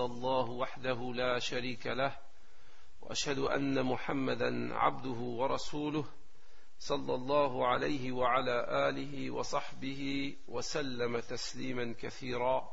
[0.00, 2.16] الله وحده لا شريك له
[3.00, 6.04] وأشهد أن محمدا عبده ورسوله
[6.78, 12.72] صلى الله عليه وعلى آله وصحبه وسلم تسليما كثيرا.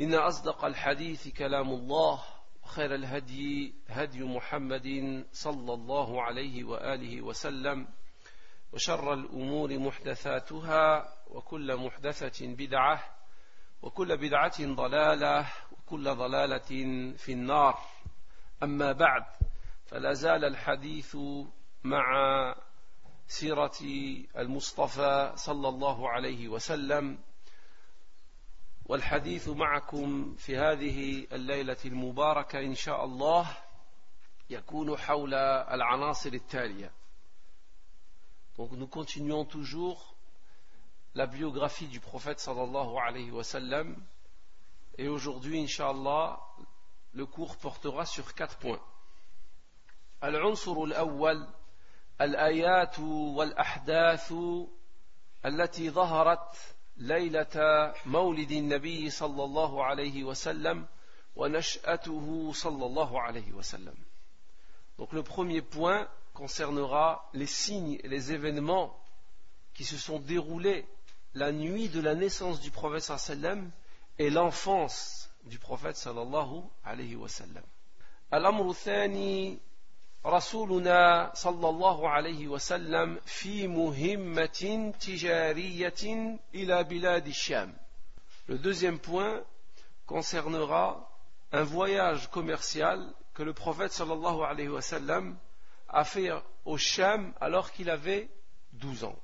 [0.00, 2.22] إن أصدق الحديث كلام الله
[2.64, 7.88] وخير الهدي هدي محمد صلى الله عليه وآله وسلم
[8.72, 13.14] وشر الأمور محدثاتها وكل محدثة بدعة
[13.84, 15.46] وكل بدعة ضلالة
[15.86, 16.70] كل ضلالة
[17.16, 17.78] في النار.
[18.62, 19.24] أما بعد
[19.86, 21.16] فلا زال الحديث
[21.84, 22.04] مع
[23.26, 23.78] سيرة
[24.36, 27.18] المصطفى صلى الله عليه وسلم
[28.86, 33.56] والحديث معكم في هذه الليلة المباركة إن شاء الله
[34.50, 36.90] يكون حول العناصر التالية.
[38.56, 40.13] Donc nous continuons toujours
[41.15, 43.95] la biographie du prophète sallallahu alayhi wa sallam
[44.99, 46.41] Et aujourd'hui, Inch'Allah,
[47.13, 48.81] le cours portera sur quatre points.
[50.23, 51.47] العنصر الأول
[52.21, 54.33] الآيات والأحداث
[55.45, 56.55] التي ظهرت
[56.97, 60.87] ليلة مولد النبي صلى الله عليه وسلم
[61.35, 63.95] ونشأته صلى الله عليه وسلم.
[64.97, 68.99] Donc le premier point concernera les signes et les événements
[69.73, 70.85] qui se sont déroulés
[71.33, 73.71] la nuit de la naissance du prophète sallam
[74.17, 77.63] et l'enfance du prophète sallallahu alayhi wa sallam.
[78.33, 79.59] الأمر الثاني
[80.25, 87.73] رسولنا صلى الله عليه وسلم في مهمة تجارية إلى بلاد الشام.
[88.47, 89.43] Le deuxième point
[90.05, 91.09] concernera
[91.51, 95.37] un voyage commercial que le prophète sallallahu alayhi wa sallam
[95.87, 96.29] a fait
[96.65, 98.29] au Sham alors qu'il avait
[98.73, 99.15] 12 ans.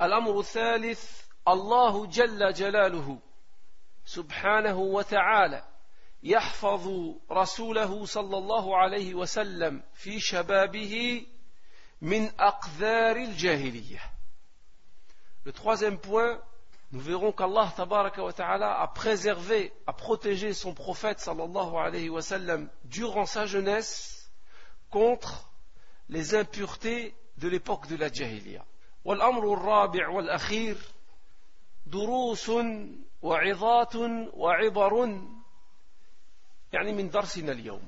[0.00, 3.19] الأمر الثالث الله جل جلاله
[4.05, 5.63] سبحانه وتعالى
[6.23, 11.25] يحفظ رسوله صلى الله عليه وسلم في شبابه
[12.01, 13.99] من أقذار الجاهلية
[15.45, 16.39] Le troisième point,
[16.93, 22.21] nous verrons qu'Allah tabaraka wa ta'ala a préservé, a protégé son prophète sallallahu alayhi wa
[22.21, 24.31] sallam durant sa jeunesse
[24.89, 25.49] contre
[26.07, 28.63] les impuretés de l'époque de la jahiliya.
[29.05, 30.77] والأمر الرابع والأخير
[31.93, 32.51] دروس
[33.21, 33.95] وعظات
[34.33, 34.93] وعبر.
[36.73, 37.81] يعني من درسنا اليوم.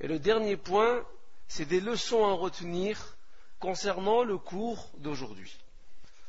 [0.00, 1.04] Et le dernier point,
[1.48, 2.94] c'est des leçons à retenir
[3.60, 5.52] concernant le cours d'aujourd'hui.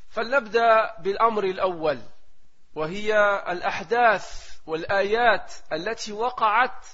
[0.10, 2.00] فلنبدأ بالأمر الأول
[2.76, 3.10] وهي
[3.52, 4.26] الأحداث
[4.68, 6.86] والآيات التي وقعت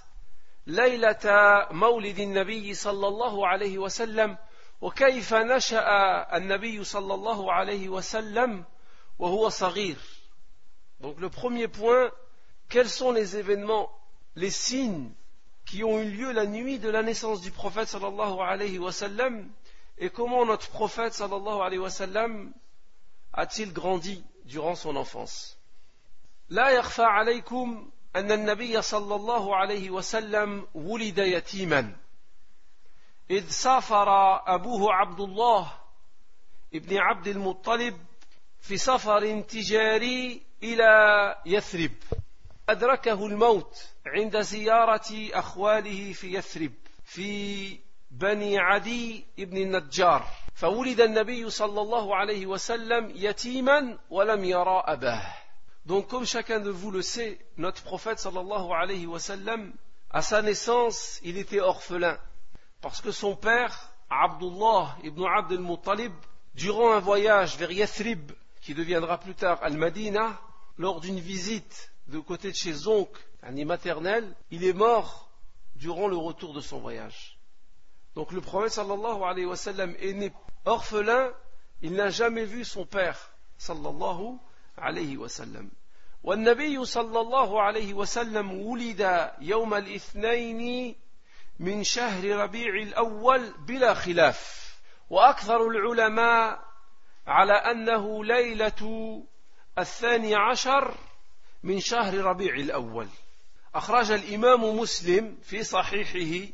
[0.67, 1.25] ليلة
[1.71, 4.37] مولد النبي صلى الله عليه وسلم.
[4.81, 5.87] وكيف نشأ
[6.37, 8.65] النبي صلى الله عليه وسلم
[11.00, 12.10] Donc le premier point,
[12.68, 13.90] quels sont les événements,
[14.34, 15.10] les signes
[15.64, 19.48] qui ont eu lieu la nuit de la naissance du prophète sallallahu alayhi wa sallam
[19.98, 22.52] et comment notre prophète sallallahu alayhi wa sallam
[23.32, 25.56] a-t-il grandi durant son enfance
[26.48, 31.96] لا يخفى عليكم أن النبي صلى الله عليه وسلم ولد يتيما
[33.30, 34.08] إذ سافر
[34.54, 35.72] أبوه عبد الله
[36.74, 37.96] ابن عبد المطلب
[38.61, 41.91] في سفر تجاري إلى يثرب
[42.69, 46.71] أدركه الموت عند زيارة أخواله في يثرب
[47.03, 47.79] في
[48.11, 55.33] بني عدي بن النجار فولد النبي صلى الله عليه وسلم يتيما ولم يرى أباه
[55.85, 59.73] Donc comme chacun de vous le sait, notre prophète sallallahu alayhi wa sallam,
[60.11, 62.19] à sa naissance, il était orphelin.
[62.81, 66.13] Parce que son père, Abdullah ibn Abd al-Muttalib,
[66.53, 70.40] durant un voyage vers Yathrib, qui deviendra plus tard Al-Madina,
[70.78, 75.30] lors d'une visite de côté de chez oncle, un maternel, il est mort
[75.76, 77.38] durant le retour de son voyage.
[78.14, 80.32] Donc le prophète sallallahu alayhi wa sallam est né
[80.64, 81.30] orphelin,
[81.82, 84.38] il n'a jamais vu son père sallallahu
[84.76, 85.70] alayhi wa sallam.
[86.26, 90.94] والنبي صلى الله عليه وسلم ولد يوم الاثنين
[91.58, 94.66] من شهر ربيع الأول بلا خلاف
[95.10, 96.64] وأكثر العلماء
[97.27, 99.21] على أنه ليلة
[99.77, 100.97] الثاني عشر
[101.63, 103.07] من شهر ربيع الأول.
[103.75, 106.47] أخرج الإمام مسلم في صحيحه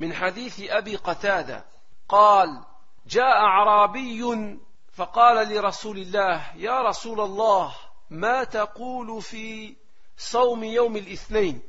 [0.00, 1.64] من حديث أبي قتادة
[2.08, 2.64] قال
[3.06, 4.58] جاء أعرابي
[4.92, 7.74] فقال لرسول الله يا رسول الله
[8.10, 9.76] ما تقول في
[10.16, 11.62] صوم يوم الاثنين؟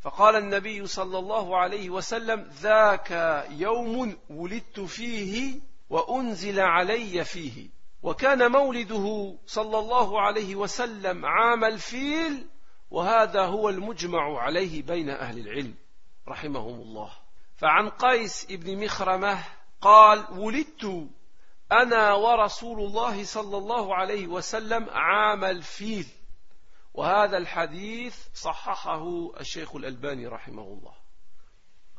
[0.00, 3.10] فقال النبي صلى الله عليه وسلم ذاك
[3.50, 5.60] يوم ولدت فيه
[5.92, 7.68] وأنزل علي فيه.
[8.02, 12.48] وكان مولده صلى الله عليه وسلم عام الفيل
[12.90, 15.74] وهذا هو المجمع عليه بين أهل العلم
[16.28, 17.10] رحمهم الله.
[17.56, 19.44] فعن قيس بن مخرمة
[19.80, 21.08] قال ولدت
[21.72, 26.06] أنا ورسول الله صلى الله عليه وسلم عام الفيل.
[26.94, 30.94] وهذا الحديث صححه الشيخ الألباني رحمه الله.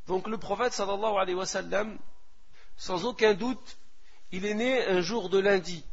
[0.07, 2.00] Donc le prophète sallallahu alayhi wa sallam,
[2.75, 3.78] sans aucun doute,
[4.33, 5.85] il est né un jour de lundi,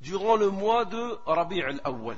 [0.00, 2.16] durant le mois de Rabi' al-Awwal.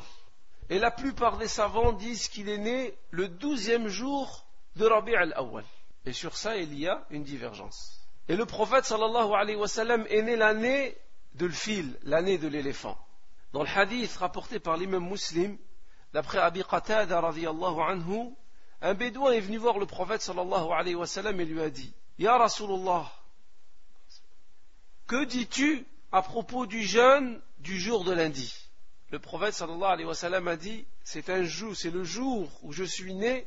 [0.68, 4.44] Et la plupart des savants disent qu'il est né le douzième jour
[4.76, 5.64] de Rabi' al-Awwal.
[6.04, 7.98] Et sur ça, il y a une divergence.
[8.28, 9.66] Et le prophète sallallahu alayhi wa
[10.10, 10.94] est né l'année
[11.32, 12.98] de l'fil, l'année de l'éléphant.
[13.54, 15.56] Dans le hadith rapporté par l'imam muslim,
[16.12, 18.34] d'après Abi Qatada anhu,
[18.82, 22.36] un bédouin est venu voir le prophète sallallahu alayhi wa et lui a dit Ya
[22.36, 23.10] Rasulullah,
[25.08, 28.54] que dis-tu à propos du jeûne du jour de lundi?
[29.10, 32.72] Le prophète sallallahu alayhi wa sallam a dit C'est un jour, c'est le jour où
[32.72, 33.46] je suis né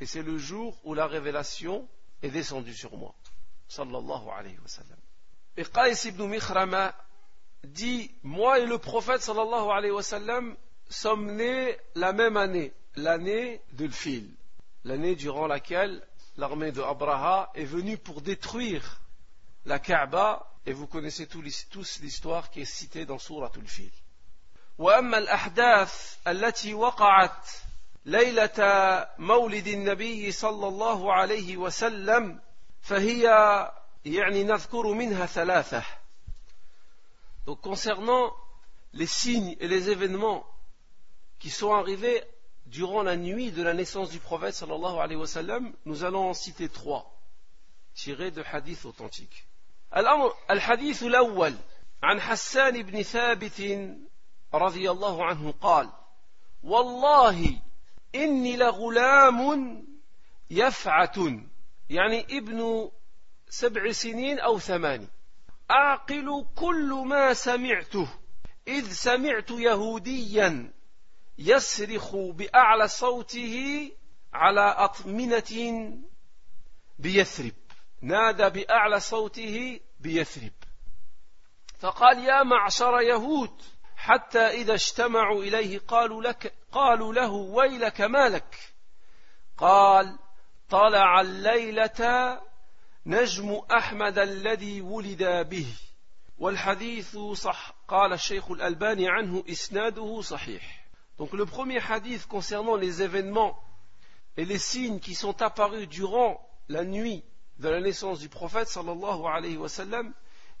[0.00, 1.88] et c'est le jour où la révélation
[2.22, 3.14] est descendue sur moi.
[3.68, 4.98] Sallallahu alayhi wa sallam.
[5.56, 6.94] Et Qais ibn Mikhrama
[7.64, 10.54] dit Moi et le prophète sallallahu alayhi wa sallam
[10.90, 13.88] sommes nés la même année, l'année de
[14.84, 16.06] l'année durant laquelle
[16.36, 19.00] l'armée de Abraha est venue pour détruire
[19.64, 23.91] la Kaaba, et vous connaissez tous l'histoire qui est citée dans Surah Al-Fil.
[24.77, 27.49] وأما الأحداث التي وقعت
[28.05, 32.39] ليلة مولد النبي صلى الله عليه وسلم
[32.81, 33.23] فهي
[34.05, 35.83] يعني نذكر منها ثلاثة.
[37.45, 38.33] Donc concernant
[38.93, 40.45] les signes et les événements
[41.39, 42.23] qui sont arrivés
[42.65, 46.33] durant la nuit de la naissance du prophète sallallahu alayhi wa sallam, nous allons en
[46.33, 47.17] citer trois,
[47.95, 49.47] tirés de hadiths authentiques.
[50.50, 51.54] الحديث الأول
[52.02, 53.88] عن حسان بن ثابت
[54.54, 55.88] رضي الله عنه قال
[56.62, 57.60] والله
[58.14, 59.82] إني لغلام
[60.50, 61.40] يفعة
[61.90, 62.90] يعني ابن
[63.48, 65.08] سبع سنين أو ثمان
[65.70, 68.08] أعقل كل ما سمعته
[68.68, 70.72] إذ سمعت يهوديا
[71.38, 73.90] يصرخ بأعلى صوته
[74.32, 75.92] على أطمنة
[76.98, 77.61] بيثرب.
[78.02, 80.52] نادى بأعلى صوته بيثرب.
[81.78, 83.62] فقال يا معشر يهود
[83.96, 88.58] حتى إذا اجتمعوا إليه قالوا, لك قالوا له ويلك ما لك؟
[89.56, 90.18] قال
[90.70, 92.40] طلع الليلة
[93.06, 95.66] نجم أحمد الذي ولد به.
[96.38, 100.82] والحديث صح قال الشيخ الألباني عنه إسناده صحيح.
[101.18, 103.56] Donc le premier hadith concernant les événements
[104.36, 107.22] et les signes qui sont apparus durant la nuit
[107.58, 109.68] de la naissance du prophète sallallahu alayhi wa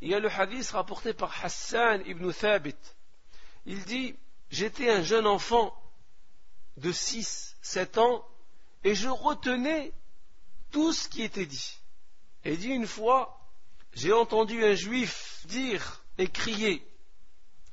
[0.02, 2.74] il y a le hadith rapporté par Hassan ibn Thabit.
[3.66, 4.16] Il dit
[4.50, 5.72] J'étais un jeune enfant
[6.76, 8.26] de 6, 7 ans
[8.82, 9.92] et je retenais
[10.72, 11.78] tout ce qui était dit.
[12.44, 13.40] Et dit une fois
[13.94, 16.84] J'ai entendu un juif dire et crier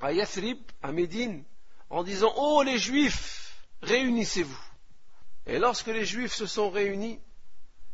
[0.02, 1.44] à Yathrib, à Médine,
[1.90, 4.64] en disant Oh les Juifs, réunissez-vous.
[5.48, 7.20] Et lorsque les Juifs se sont réunis,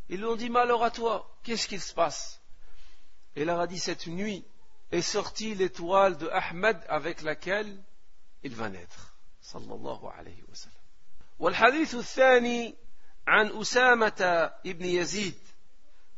[0.09, 2.41] ils lui ont dit Malheur à toi, qu'est-ce qu'il se passe
[3.37, 4.45] Et il leur a dit Cette nuit
[4.91, 7.83] est sortie l'étoile de Ahmed avec laquelle
[8.43, 9.15] il va naître.
[9.43, 10.81] صلى الله عليه وسلم.
[11.39, 12.75] والحديث الثاني
[13.27, 15.39] عن أسامة ابن يزيد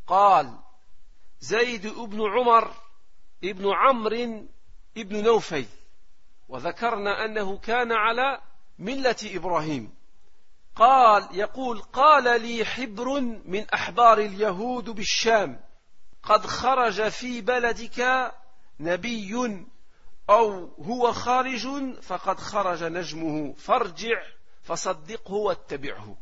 [0.07, 0.59] قال
[1.41, 2.75] زيد بن عمر
[3.45, 4.47] ابن عمرو
[4.97, 5.67] ابن نوفل
[6.49, 8.41] وذكرنا أنه كان على
[8.79, 9.95] ملة إبراهيم
[10.78, 15.60] قال يقول قال لي حبر من أحبار اليهود بالشام.
[16.24, 18.32] قد خرج في بلدك
[18.80, 19.36] نبي
[20.30, 21.68] أو هو خارج
[22.02, 23.54] فقد خرج نجمه.
[23.54, 24.24] فارجع
[24.64, 26.18] فصدقه واتبعه.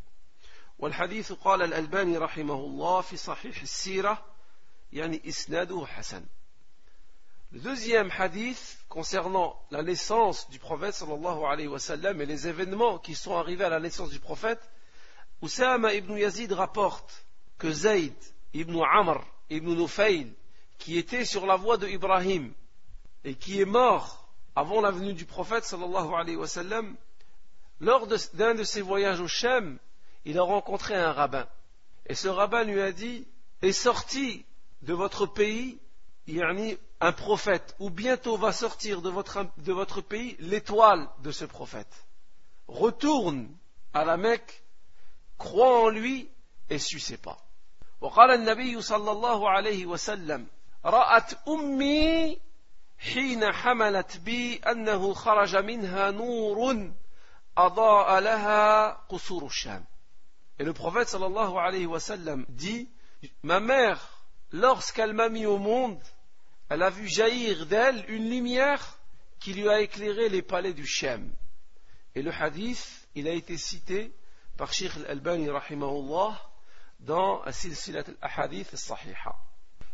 [0.80, 4.26] والحديث قال الألباني رحمه الله في صحيح السيرة
[4.94, 6.26] يعني إسناده حسن.
[7.56, 13.64] Deuxième hadith concernant la naissance du prophète sallallahu alayhi et les événements qui sont arrivés
[13.64, 14.60] à la naissance du prophète,
[15.42, 17.26] Oussama ibn Yazid rapporte
[17.58, 18.14] que Zayd
[18.54, 20.34] ibn Amr ibn Nufayl,
[20.80, 22.52] qui était sur la voie de Ibrahim
[23.24, 26.98] et qui est mort avant la venue du prophète sallallahu
[27.80, 29.80] lors d'un de, ses voyages au Shem,
[30.26, 31.48] il a rencontré un rabbin.
[32.06, 33.26] Et ce rabbin lui a dit,
[33.62, 34.46] est sorti
[34.82, 35.80] de votre pays
[37.01, 42.07] un prophète, ou bientôt va sortir de votre, de votre pays l'étoile de ce prophète.
[42.69, 43.49] Retourne
[43.93, 44.63] à la Mecque,
[45.39, 46.31] crois en lui
[46.69, 47.39] et suis ses pas.
[48.01, 50.47] وقال النبي صلى الله عليه وسلم
[50.85, 52.39] رأت أمي
[52.99, 56.91] حين حملت بي أنه خرج منها نور
[57.59, 59.85] أضاء لها قصور الشام
[60.59, 62.91] Et le prophète sallallahu alayhi wa sallam dit
[63.43, 66.01] Ma mère, lorsqu'elle m'a mis au monde,
[66.70, 68.98] elle a vu jaillir d'elle une lumière
[69.40, 71.32] qui lui a éclairé les palais du Shem.
[72.16, 74.12] Et le hadith, il a été cité
[74.58, 76.42] par Sheikh al-Albani rahimahullah
[77.02, 79.36] dans Silsilat al-Ahadith al-Sahiha.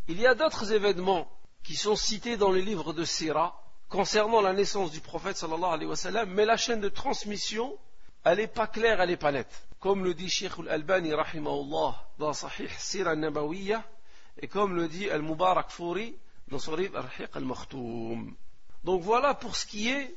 [0.08, 1.28] Il y a d'autres événements
[1.64, 3.60] qui sont cités dans les livres de Sira
[3.90, 7.78] concernant la naissance du prophète sallallahu alayhi wa sallam, mais la chaîne de transmission,
[8.24, 9.68] elle n'est pas claire, elle n'est pas nette.
[9.80, 13.84] Comme le dit Sheikh al-Albani rahimahullah dans Sahih Sira al-Nabawiyya,
[14.40, 16.16] et comme le dit Al-Mubarak Fouri
[16.51, 18.35] dans son livre Ar-Rahiq al-Makhtoum.
[18.85, 20.15] Donc voilà pour ce qui est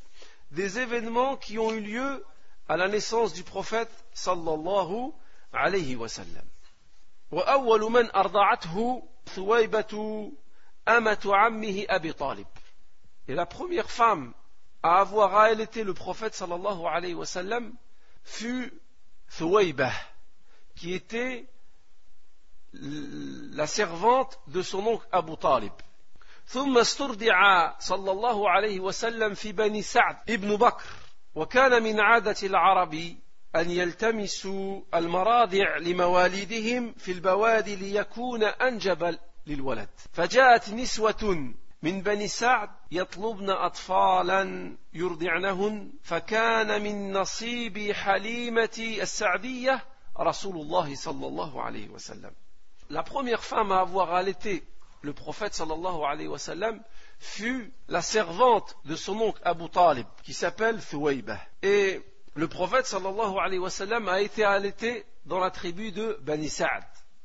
[0.52, 2.26] des événements qui ont eu lieu
[2.68, 5.12] à la naissance du prophète sallallahu
[5.54, 6.46] alayhi wa sallam.
[7.32, 9.04] وأول من أرضعته
[9.36, 10.32] ثويبة
[10.88, 12.48] أمة عمه أبي طالب
[13.28, 14.34] Et la première femme
[14.82, 17.74] à avoir allaité le prophète sallallahu alayhi wa sallam
[18.24, 18.74] fut
[19.38, 19.94] Thuwaybah,
[20.76, 21.48] qui était
[22.74, 25.74] la servante de son oncle Abu Talib.
[26.47, 30.85] ثم استرضع صلى الله عليه وسلم في بني سعد ابن بكر
[31.35, 32.95] وكان من عادة العرب
[33.57, 39.89] أن يلتمسوا المراضع لمواليدهم في البوادي ليكون أنجب للولد.
[40.13, 49.85] فجاءت نسوة من بني سعد يطلبن أطفالا يرضعنهن فكان من نصيب حليمة السعدية
[50.21, 52.31] رسول الله صلى الله عليه وسلم.
[52.91, 54.63] La première femme à avoir allaité
[55.05, 56.81] le prophète sallallahu alayhi wa sallam
[57.19, 61.39] fut la servante de son oncle Abu Talib qui s'appelle Thuwaybah.
[61.63, 62.01] Et
[62.35, 66.85] le prophète sallallahu alayhi wa sallam a été allaité dans la tribu de Bani Sa'd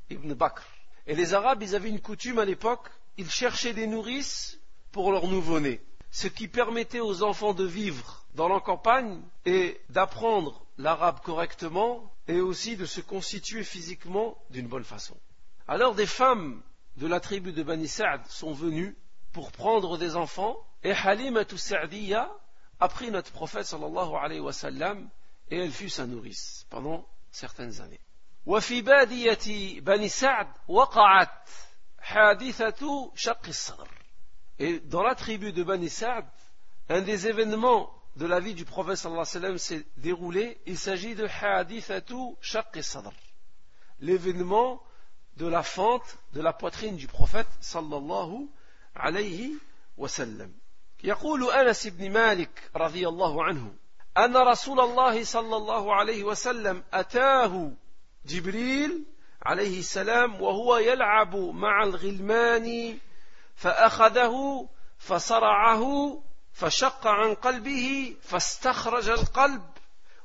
[0.09, 0.63] ibn Bakr.
[1.07, 4.59] Et les Arabes, ils avaient une coutume à l'époque, ils cherchaient des nourrices
[4.91, 5.81] pour leur nouveau-né,
[6.11, 12.41] ce qui permettait aux enfants de vivre dans la campagne et d'apprendre l'arabe correctement et
[12.41, 15.15] aussi de se constituer physiquement d'une bonne façon.
[15.67, 16.61] Alors des femmes
[16.98, 18.96] de la tribu de Bani Sa'd sont venues
[19.32, 22.30] pour prendre des enfants et Halima Sa'diya
[22.80, 25.08] a pris notre prophète sallallahu alayhi wa sallam
[25.50, 28.00] et elle fut sa nourrice pendant certaines années.
[28.46, 31.48] وفي بادية بني سعد وقعت
[31.98, 33.88] حادثة شق الصدر.
[34.58, 36.26] Et dans la tribu de Bani Sa'd,
[36.88, 40.58] un des événements de la vie du prophète sallallahu alayhi wa sallam s'est déroulé.
[40.66, 43.12] Il s'agit de hadithatu shaq sadr.
[44.00, 44.80] L'événement
[45.39, 48.49] de la fente de la poitrine du prophète sallallahu
[48.95, 49.57] alayhi
[49.97, 50.51] wa sallam.
[51.03, 53.73] يقول أنس بن مالك رضي الله عنه
[54.17, 57.71] أن رسول الله صلى الله عليه وسلم أتاه
[58.25, 59.05] جبريل
[59.41, 62.97] عليه السلام وهو يلعب مع الغلمان
[63.55, 64.67] فأخذه
[64.97, 65.83] فصرعه
[66.53, 69.63] فشق عن قلبه فاستخرج القلب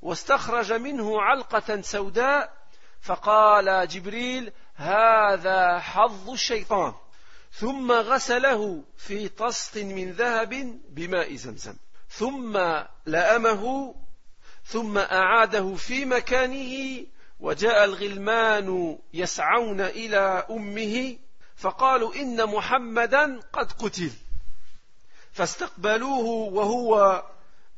[0.02, 2.52] واستخرج منه علقة سوداء
[3.00, 6.94] فقال جبريل هذا حظ الشيطان.
[7.52, 11.76] ثم غسله في طست من ذهب بماء زمزم.
[12.08, 12.58] ثم
[13.06, 13.94] لأمه
[14.64, 17.06] ثم أعاده في مكانه
[17.40, 21.16] وجاء الغلمان يسعون إلى أمه
[21.56, 24.10] فقالوا إن محمدا قد قتل.
[25.32, 27.22] فاستقبلوه وهو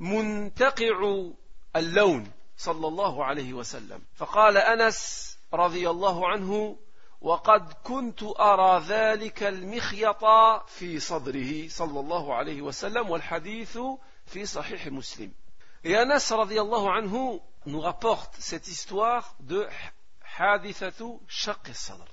[0.00, 1.22] منتقع
[1.76, 4.02] اللون صلى الله عليه وسلم.
[4.16, 6.76] فقال أنس رضي الله عنه
[7.25, 10.25] وقد كنت أرى ذلك المخيط
[10.67, 13.77] في صدره صلى الله عليه وسلم والحديث
[14.25, 15.31] في صحيح مسلم
[15.83, 19.67] Et Anas radiallahu anhu nous rapporte cette histoire de
[20.37, 22.05] Hadithatu Shaq sadr.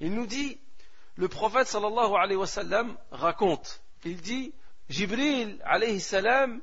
[0.00, 0.60] Il nous dit,
[1.16, 4.52] le prophète sallallahu alayhi wa sallam raconte, il dit,
[4.90, 6.60] Jibril alayhi salam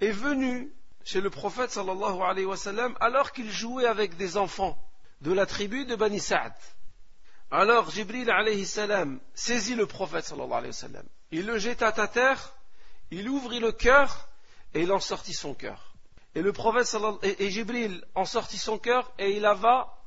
[0.00, 0.72] est venu
[1.04, 4.78] chez le prophète sallallahu alayhi wa sallam alors qu'il jouait avec des enfants
[5.20, 6.52] de la tribu de Bani Sa'd.
[7.49, 11.01] Alors Jibril alayhi salam saisit le prophète sallallahu alayhi wa.
[11.31, 12.53] Il le jeta à terre,
[13.09, 14.27] il ouvrit le cœur
[14.73, 15.93] et il en sortit son cœur.
[16.35, 16.87] Et le prophète
[17.39, 19.97] Jibril en sortit son cœur et il ava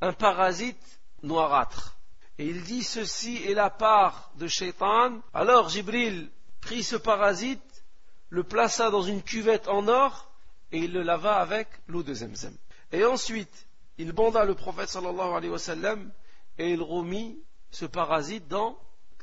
[0.00, 1.96] un parasite noirâtre.
[2.38, 5.20] Et il dit ceci est la part de Shaitan.
[5.34, 7.84] Alors Jibril prit ce parasite,
[8.28, 10.32] le plaça dans une cuvette en or
[10.72, 12.56] et il le lava avec l'eau de Zemzem.
[12.90, 13.66] Et ensuite,
[13.98, 16.10] il banda le prophète sallallahu alayhi wa sallam
[16.58, 18.78] et il remit ce parasite dans,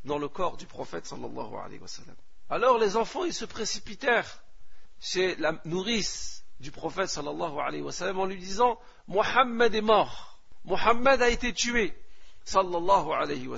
[0.06, 1.88] dans le corps du prophète sallallahu alayhi wa.
[2.50, 4.44] Alors les enfants, ils se précipitèrent
[5.00, 11.22] chez la nourrice du prophète sallallahu alayhi wa en lui disant Mohammed est mort, Mohammed
[11.22, 11.94] a été tué
[12.46, 13.58] sallallahu alayhi wa.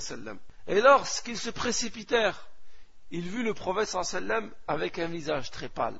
[0.67, 2.49] Et lorsqu'ils se précipitèrent,
[3.11, 5.99] il vit le prophète sallallahu alayhi wa avec un visage très pâle.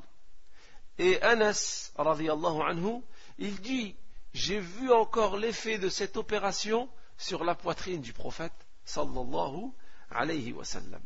[0.98, 3.02] Et Anas, anhu,
[3.38, 3.96] il dit
[4.34, 9.72] J'ai vu encore l'effet de cette opération sur la poitrine du prophète sallallahu
[10.10, 11.02] alayhi wa sallam.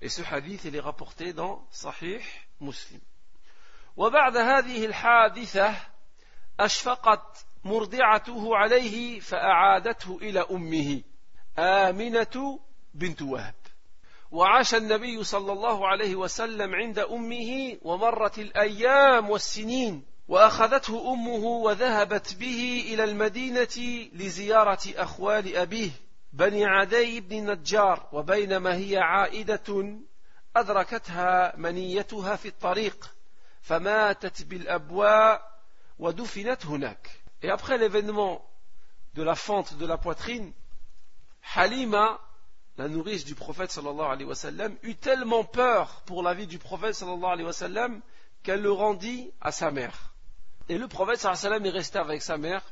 [0.00, 2.20] Et ce hadith, il est rapporté dans Sahih
[2.60, 3.00] Muslim.
[3.96, 5.74] وبعد هذه الحادثة
[6.60, 11.02] أشفقت مرضعته عليه فأعادته إلى أمه
[11.58, 12.60] آمنة
[12.94, 13.54] بنت وهب
[14.30, 22.84] وعاش النبي صلى الله عليه وسلم عند أمه ومرت الأيام والسنين وأخذته أمه وذهبت به
[22.86, 25.90] إلى المدينة لزيارة أخوال أبيه
[26.32, 29.96] بني عدي بن نجار وبينما هي عائدة
[30.56, 33.14] أدركتها منيتها في الطريق
[33.62, 35.58] فماتت بالأبواء
[35.98, 38.44] ودفنت هناك Et après l'événement
[39.14, 40.52] de la fente de la poitrine,
[41.54, 42.20] Halima,
[42.76, 46.58] la nourrice du prophète sallallahu alayhi wa sallam, eut tellement peur pour la vie du
[46.58, 48.00] prophète sallallahu alayhi wa sallam
[48.42, 50.14] qu'elle le rendit à sa mère.
[50.69, 52.63] Et le prophète sallallahu alayhi wa sallam est resté avec sa mère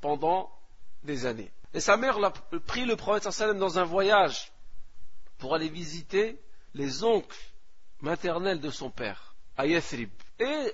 [0.00, 0.50] pendant
[1.02, 1.50] des années.
[1.74, 2.30] Et sa mère l'a
[2.66, 4.52] pris le prophète sallallahu alayhi wa sallam dans un voyage
[5.38, 6.40] pour aller visiter
[6.74, 7.36] les oncles
[8.00, 10.10] maternels de son père, à Yathrib.
[10.38, 10.72] Et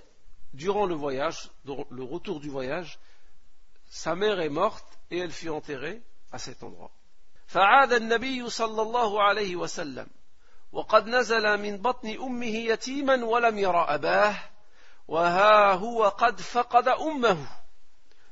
[0.55, 2.99] durant le voyage, le retour du voyage,
[3.89, 6.03] sa mère est morte et elle fut enterrée
[6.33, 6.91] à cet endroit.
[7.51, 10.07] فعاد النبي صلى الله عليه وسلم
[10.73, 14.35] وقد نزل من بطن امه يتيما ولم ير اباه
[15.09, 17.39] وها هو قد فقد امه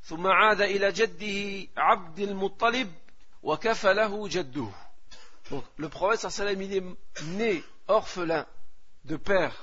[0.03, 2.93] ثم عاد الى جده عبد المطلب
[3.43, 4.69] وكفله جده
[5.51, 6.83] Donc, le prophète sallam il est
[7.23, 8.45] né orphelin
[9.05, 9.55] de père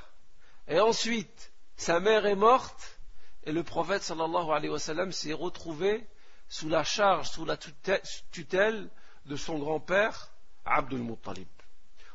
[0.66, 2.98] et ensuite sa mère est morte
[3.44, 6.04] et le prophète sallallahu alayhi wa sallam s'est retrouvé
[6.48, 8.88] sous la charge, sous la tutelle
[9.26, 10.30] de son grand-père,
[10.64, 11.48] Abdul Muttalib.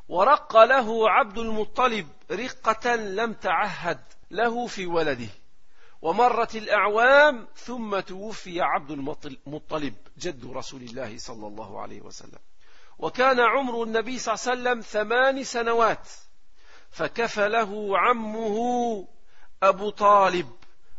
[0.10, 4.00] ورق له عبد المطلب رقة لم تعهد
[4.31, 5.29] له في ولده.
[6.03, 12.39] ومرت الأعوام ثم توفي عبد المطلب جد رسول الله صلى الله عليه وسلم.
[12.99, 16.09] وكان عمر النبي صلى الله عليه وسلم ثمان سنوات
[16.91, 19.09] فكفله عمه
[19.63, 20.49] أبو طالب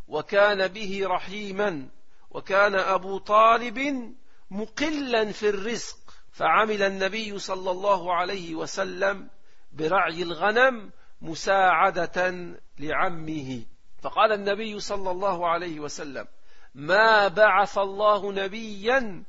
[0.08, 1.90] وكان به رحيما
[2.32, 3.80] وكان أبو طالب
[4.52, 5.98] مقلا في الرزق
[6.32, 9.30] فعمل النبي صلى الله عليه وسلم
[9.72, 12.46] برعي الغنم مساعدة
[12.80, 13.64] لعمه.
[14.02, 16.28] فقال النبي صلى الله عليه وسلم
[16.76, 19.24] ما بعث الله نبيا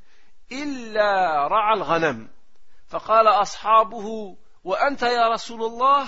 [0.53, 2.29] إلا رعى الغنم.
[2.88, 6.07] فقال أصحابه وأنت يا رسول الله؟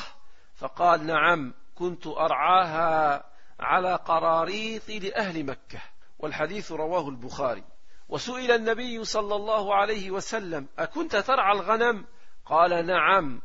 [0.54, 3.24] فقال نعم كنت أرعاها
[3.60, 5.80] على قراريط لأهل مكة.
[6.18, 7.64] والحديث رواه البخاري.
[8.08, 12.04] وسئل النبي صلى الله عليه وسلم أكنت ترعى الغنم؟
[12.46, 13.42] قال نعم.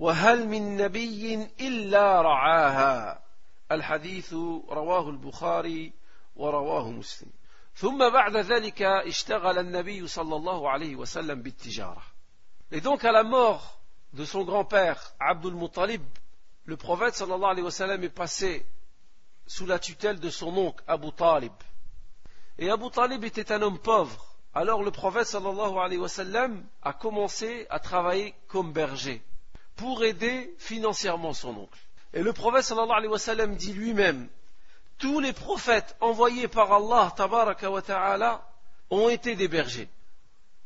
[0.00, 3.22] وهل من نبي إلا رعاها
[3.72, 4.32] الحديث
[4.68, 5.92] رواه البخاري
[6.36, 7.30] ورواه مسلم
[7.74, 12.02] ثم بعد ذلك اشتغل النبي صلى الله عليه وسلم بالتجارة
[12.72, 13.78] Et donc à la mort
[14.14, 16.02] de son grand-père Abdul Muttalib,
[16.64, 18.64] le prophète sallallahu alayhi wa sallam est passé
[19.46, 21.52] sous la tutelle de son oncle Abu Talib.
[22.58, 24.24] Et Abu Talib était un homme pauvre.
[24.54, 29.22] Alors le prophète sallallahu alayhi wa sallam a commencé à travailler comme berger
[29.80, 31.78] pour aider financièrement son oncle.
[32.12, 34.28] Et le prophète sallallahu alayhi wa sallam dit lui-même
[34.98, 38.46] tous les prophètes envoyés par Allah tabaraka wa ta'ala
[38.90, 39.88] ont été des bergers.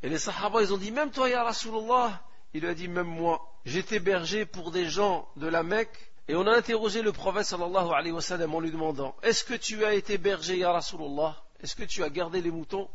[0.02, 2.20] Et les sahaba ils ont dit même toi ya Rasulullah
[2.54, 6.34] il lui a dit même moi j'étais berger pour des gens de la Mecque et
[6.34, 9.84] on a interrogé le prophète sallallahu alayhi wa sallam en lui demandant Est-ce que tu
[9.84, 11.40] as été berger, ya Rasulullah?
[11.62, 12.88] Est-ce que tu as gardé les moutons?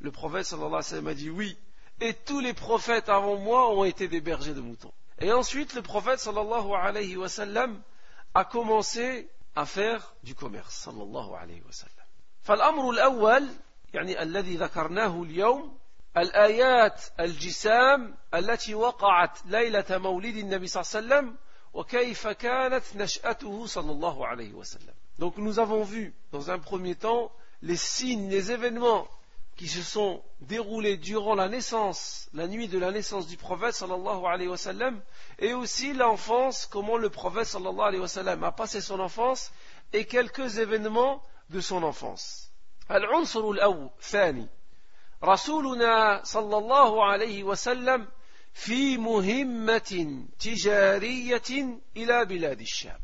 [0.00, 1.58] Le prophète sallallahu alayhi wa sallam a dit Oui.
[2.00, 4.92] Et tous les prophètes avant moi ont été des bergers de moutons.
[5.19, 7.81] Et ensuite, le prophète sallallahu alayhi wa sallam
[8.33, 11.95] a commencé à faire du commerce sallallahu alayhi wa sallam.
[12.43, 13.47] فالأمر الأول
[13.93, 15.77] يعني الذي ذكرناه اليوم
[16.17, 20.81] الآيات الجسام التي وقعت ليلة مولد النبي صلى
[23.91, 29.07] الله عليه وسلم donc nous avons vu dans un premier temps les signes, les événements
[29.55, 34.25] qui se sont déroulés durant la naissance, la nuit de la naissance du prophète sallallahu
[34.25, 35.01] alayhi wa sallam,
[35.39, 39.51] et aussi l'enfance, comment le prophète sallallahu alayhi wa sallam a passé son enfance,
[39.93, 42.47] et quelques événements de son enfance.
[42.91, 43.51] العنصر
[43.99, 44.49] الثاني
[45.23, 48.07] رسولنا صلى الله عليه وسلم
[48.53, 52.99] في مهمة تجارية إلى بلاد الشام.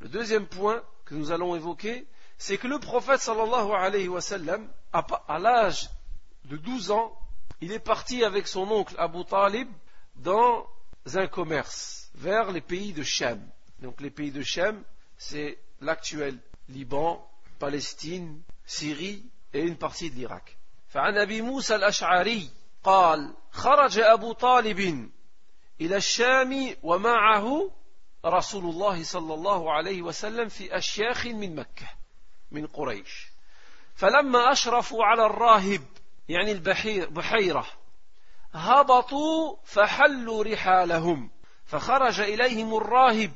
[0.00, 2.06] Le deuxième point que nous allons évoquer,
[2.40, 5.88] c'est que le prophète sallallahu alayhi wa sallam, à l'âge
[6.44, 7.16] de 12 ans,
[7.60, 9.68] il est parti avec son oncle Abu Talib
[10.16, 10.66] dans
[11.14, 13.40] un commerce vers les pays de Shem.
[13.80, 14.82] Donc les pays de Shem,
[15.16, 17.26] c'est l'actuel Liban,
[17.58, 20.56] Palestine, Syrie et une partie de l'Irak.
[20.88, 22.50] فعن أبي موسى الأشعري
[22.84, 25.10] قال خرج أبو طالب
[25.80, 27.70] إلى الشام ومعه
[28.24, 31.86] رسول الله صلى الله عليه وسلم في أشياخ من مكة
[32.51, 33.31] من قريش.
[33.95, 35.81] فلما أشرفوا على الراهب
[36.29, 37.65] يعني البحير بحيرة
[38.53, 41.31] هبطوا فحلوا رحالهم
[41.65, 43.31] فخرج إليهم الراهب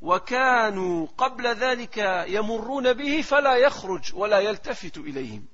[0.00, 5.48] وكانوا قبل ذلك يمرون به فلا يخرج ولا يلتفت إليهم.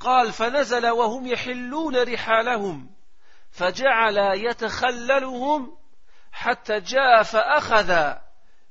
[0.00, 2.90] قال فنزل وهم يحلون رحالهم
[3.50, 5.76] فجعل يتخللهم
[6.32, 8.14] حتى جاء فأخذ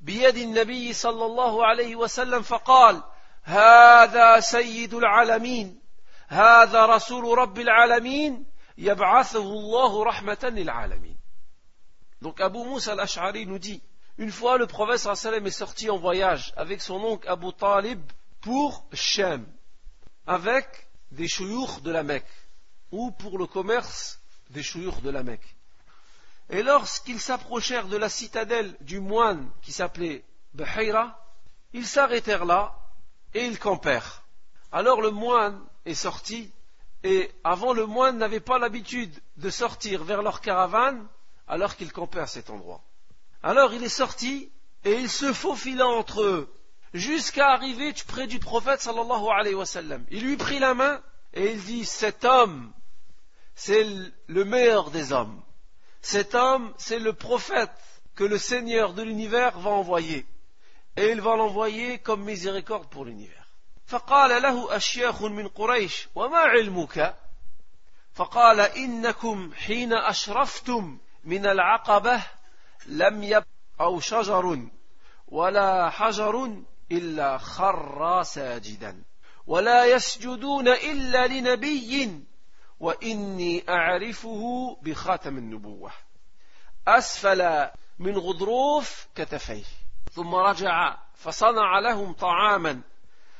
[0.02, 3.04] بيد النبي صلى الله عليه وسلم فقال
[3.42, 5.81] هذا سيد العالمين
[6.29, 8.46] هذا رسول رب العالمين
[8.79, 11.18] يبعثه الله رحمة للعالمين
[12.20, 13.81] Donc Abu Musa al-Ash'ari nous dit,
[14.18, 18.01] une fois le prophète sallam est sorti en voyage avec son oncle Abu Talib
[18.40, 19.46] pour Shem,
[20.27, 22.27] avec des chouyours de la Mecque,
[22.90, 24.20] ou pour le commerce
[24.51, 25.57] des chouyours de la Mecque.
[26.51, 30.24] Et lorsqu'ils s'approchèrent de la citadelle du moine qui s'appelait
[30.55, 31.18] Bahira,
[31.72, 32.74] ils s'arrêtèrent là
[33.34, 34.24] et ils campèrent.
[34.72, 36.52] Alors le moine est sorti,
[37.04, 41.06] et avant le moine n'avait pas l'habitude de sortir vers leur caravane
[41.48, 42.82] alors qu'ils campaient à cet endroit.
[43.41, 44.50] Alors il est sorti
[44.86, 46.54] et il se faufila entre eux
[46.93, 49.65] jusqu'à arriver près du prophète sallallahu alayhi wa.
[50.12, 51.02] Il lui prit la main
[51.34, 52.72] et il dit Cet homme,
[53.56, 53.86] c'est
[54.28, 55.41] le meilleur des hommes.
[56.02, 57.72] Cet homme, c'est le prophète
[58.15, 60.26] que le Seigneur de l'univers va envoyer.
[60.95, 63.43] Et il va l'envoyer comme miséricorde pour l'univers.
[63.88, 67.15] فقال له أشياخ من قريش وما علمك؟
[68.13, 72.23] فقال إنكم حين أشرفتم من العقبة
[72.86, 73.43] لم يب
[73.82, 74.60] أو شجر
[75.27, 79.03] ولا حجر إلا خر ساجدا
[79.47, 82.23] ولا يسجدون إلا لنبي
[82.79, 85.91] وإني أعرفه بخاتم النبوة.
[86.88, 89.83] أسفل من غضروف كتفيه.
[90.15, 92.82] ثم رجع فصنع لهم طعاما.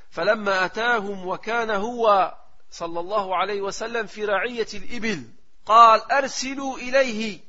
[0.10, 2.36] فلما أتاهم وكان هو
[2.72, 5.24] صلى الله عليه وسلم في رعية الإبل
[5.66, 7.40] قال أرسلوا إليه.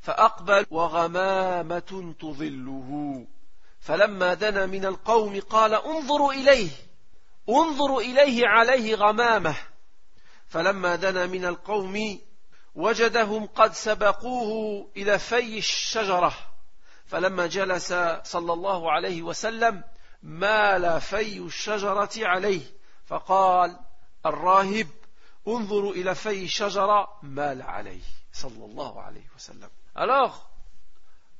[0.00, 3.26] فأقبل وغمامة تظله.
[3.80, 6.70] فلما دنا من القوم قال انظروا إليه
[7.48, 9.56] انظروا إليه عليه غمامة.
[10.48, 12.18] فلما دنا من القوم
[12.74, 16.47] وجدهم قد سبقوه إلى في الشجرة.
[17.07, 19.83] فلما جلس صلى الله عليه وسلم
[20.23, 22.61] مال في الشجرة عليه
[23.05, 23.79] فقال
[24.25, 24.87] الراهب
[25.47, 28.03] انظروا إلى في الشجرة مال عليه
[28.33, 30.49] صلى الله عليه وسلم Alors,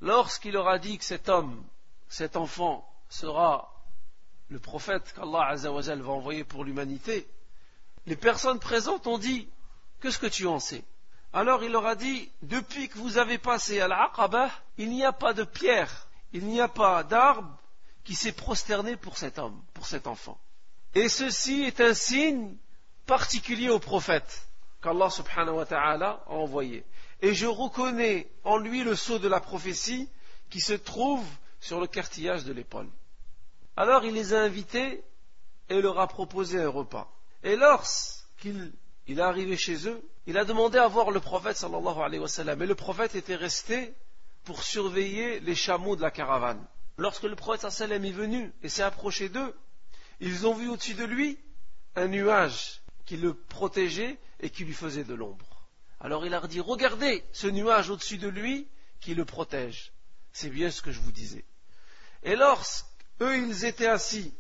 [0.02, 1.64] lorsqu'il aura dit que cet homme,
[2.08, 3.74] cet enfant, sera
[4.50, 7.28] le prophète qu'Allah Azzawajal va envoyer pour l'humanité,
[8.06, 9.50] les personnes présentes ont dit
[10.02, 10.84] Qu'est-ce que tu en sais
[11.33, 15.13] Alors il leur a dit Depuis que vous avez passé à l'Aqaba, il n'y a
[15.13, 17.57] pas de pierre, il n'y a pas d'arbre
[18.05, 20.39] qui s'est prosterné pour cet homme, pour cet enfant.
[20.95, 22.57] Et ceci est un signe
[23.07, 24.49] particulier au prophète
[24.83, 26.85] qu'Allah subhanahu wa ta'ala a envoyé.
[27.21, 30.09] Et je reconnais en lui le sceau de la prophétie
[30.51, 31.27] qui se trouve
[31.61, 32.89] sur le cartillage de l'épaule.
[33.77, 35.03] Alors il les a invités
[35.69, 37.13] et leur a proposé un repas.
[37.43, 37.57] Et
[39.09, 42.29] lorsqu'il est arrivé chez eux, il a demandé à voir le prophète sallallahu alayhi wa
[42.29, 42.63] sallam.
[42.63, 43.95] Et le prophète était resté
[44.45, 46.63] pour surveiller les chameaux de la caravane.
[46.99, 49.55] Lorsque le prophète sallam est venu et s'est approché d'eux,
[50.21, 51.39] ils ont vu au-dessus de lui
[51.97, 55.67] un nuage qui le protégeait et qui lui faisait de l'ombre.
[56.01, 58.69] Alors il leur dit, regardez ce nuage au-dessus de lui
[59.01, 59.93] qui le protège.
[60.33, 61.45] C'est bien ce que je vous disais.
[62.25, 64.35] Et lorsqu'eux ils étaient assis,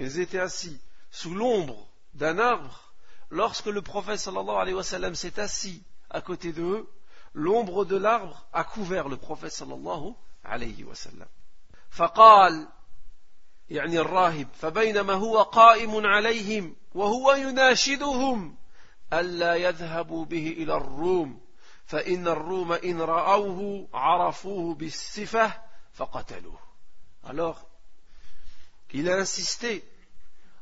[0.00, 2.85] ils étaient assis sous l'ombre d'un arbre,
[3.29, 6.89] lorsque le prophète sallallahu alayhi wa sallam s'est assis à côté d'eux,
[7.33, 10.13] l'ombre de l'arbre a couvert le prophète sallallahu
[10.43, 11.27] alayhi wa sallam.
[11.91, 12.67] فقال
[13.69, 18.55] يعني الراهب فبينما هو قائم عليهم وهو يناشدهم
[19.13, 21.41] ألا يذهبوا به إلى الروم
[21.85, 25.53] فإن الروم إن رأوه عرفوه بالصفة
[25.93, 26.59] فقتلوه
[27.23, 27.67] Alors,
[28.93, 29.83] il a insisté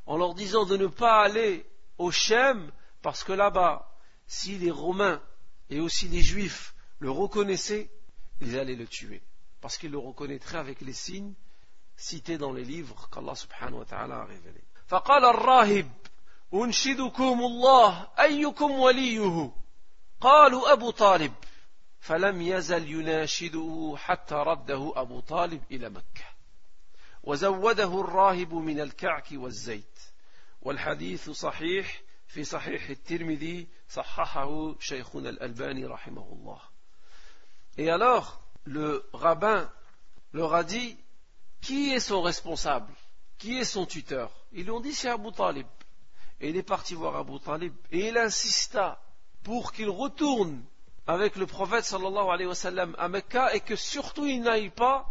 [0.05, 1.65] en leur disant de ne pas aller
[1.97, 3.89] au Shem parce que là-bas,
[4.27, 5.21] si les Romains
[5.69, 7.89] et aussi les Juifs le reconnaissaient,
[8.41, 9.21] ils allaient le tuer.
[9.61, 11.33] parce qu'il le reconnaîtrait avec les signes
[11.95, 14.63] cités dans les livres qu'Allah subhanahu wa ta'ala a révélés.
[14.87, 15.91] فقال الراهب
[16.53, 19.51] أنشدكم الله أيكم وليه
[20.21, 21.33] قالوا أبو طالب
[21.99, 26.25] فلم يزل يناشده حتى رده أبو طالب إلى مكة
[27.23, 29.99] وزوده الراهب من الكعك والزيت
[30.63, 36.59] والحديث صحيح في صحيح الترمذي صححه شيخنا الألباني رحمه الله
[37.77, 39.71] Et alors, le rabbin
[40.33, 40.97] leur a dit,
[41.61, 42.93] qui est son responsable
[43.37, 45.67] Qui est son tuteur Ils lui ont dit, c'est Abu Talib.
[46.41, 47.73] Et il est parti voir Abu Talib.
[47.91, 49.01] Et il insista
[49.43, 50.63] pour qu'il retourne
[51.07, 55.07] avec le prophète sallallahu alayhi wa sallam à Mecca et que surtout il n'aille pas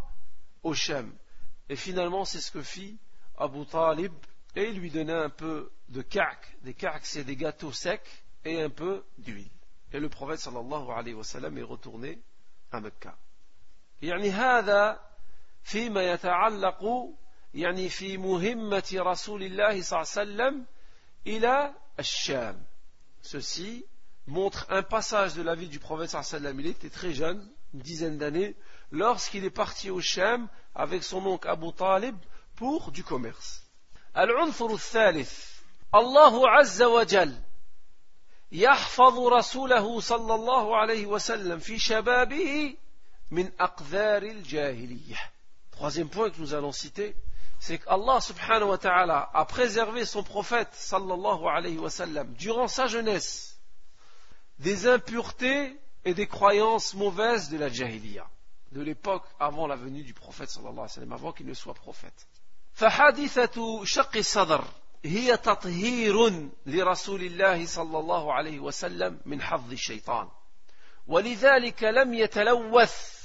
[0.63, 1.13] au Shem.
[1.69, 2.99] Et finalement, c'est ce que fit
[3.37, 4.13] Abu Talib
[4.57, 6.39] et il lui donnait un peu de ka'k.
[6.63, 8.01] Des ka'k, c'est des gâteaux secs
[8.45, 9.51] et un peu d'huile.
[9.93, 12.21] Et le prophète sallallahu alayhi wa sallam est retourné
[12.73, 13.17] à Mecca.
[14.03, 15.01] يعني هذا
[15.63, 16.85] فيما يتعلق
[17.55, 20.67] يعني في مهمة رسول الله صلى الله عليه وسلم
[21.27, 22.65] إلى الشام.
[23.23, 23.85] Ceci
[24.27, 26.61] montre un passage de la vie du prophète sallam.
[26.61, 28.55] Il était très jeune, une dizaine d'années,
[28.91, 32.17] lorsqu'il est parti au Shem avec son oncle Abu Talib
[32.57, 33.62] pour du commerce.
[34.19, 35.61] العنصر الثالث
[35.95, 37.35] الله عز وجل
[38.53, 42.77] يحفظ رسوله صلى الله عليه وسلم في شبابه
[43.31, 45.17] من أقذار الجاهلية.
[45.71, 47.15] Troisième point que nous allons citer,
[47.61, 52.87] c'est qu'Allah subhanahu wa ta'ala a préservé son prophète sallallahu alayhi wa sallam durant sa
[52.87, 53.61] jeunesse
[54.59, 58.27] des impuretés et des croyances mauvaises de la jahiliya,
[58.73, 61.75] de l'époque avant la venue du prophète sallallahu alayhi wa sallam, avant qu'il ne soit
[61.75, 62.27] prophète.
[62.74, 64.66] فحادثة شق الصدر
[65.06, 70.30] هي تطهير لرسول الله صلى الله عليه وسلم من حظ الشيطان.
[71.08, 73.24] ولذلك لم يتلوث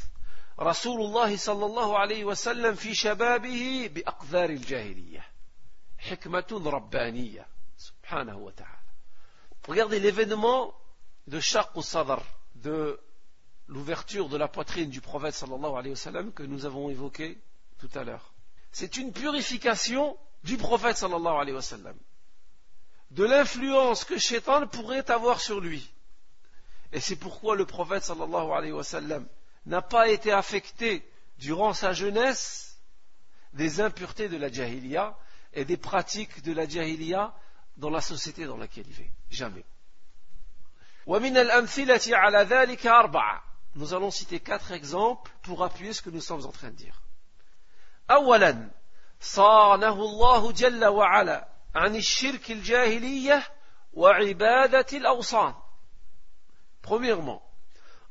[0.61, 5.27] رسول الله صلى الله عليه وسلم في شبابه بأقذار الجاهلية.
[5.99, 8.79] حكمة ربانية سبحانه وتعالى.
[9.69, 10.75] Regardez l'événement
[11.27, 12.21] de Shaq Sadr,
[12.55, 12.99] de
[13.69, 17.39] l'ouverture de la poitrine du prophète sallallahu alayhi wa sallam que nous avons évoqué
[17.79, 18.33] tout à l'heure.
[18.73, 21.93] c'est une purification du prophète sallallahu alayhi wa
[23.11, 25.91] de l'influence que Shaitan pourrait avoir sur lui.
[26.93, 28.83] Et c'est pourquoi le prophète sallallahu alayhi wa
[29.67, 32.79] n'a pas été affecté durant sa jeunesse
[33.53, 35.17] des impuretés de la jahiliya
[35.55, 37.35] et des pratiques de la jahiliya
[37.77, 39.11] dans la société dans laquelle il vit.
[39.31, 39.65] Jamais.
[43.75, 47.01] Nous allons citer quatre exemples pour appuyer ce que nous sommes en train de dire.
[48.12, 48.70] أولا
[49.22, 53.44] صانه الله جل وعلا عن الشرك الجاهلية
[53.94, 55.54] وعبادة الأوصان.
[56.82, 57.42] Premièrement,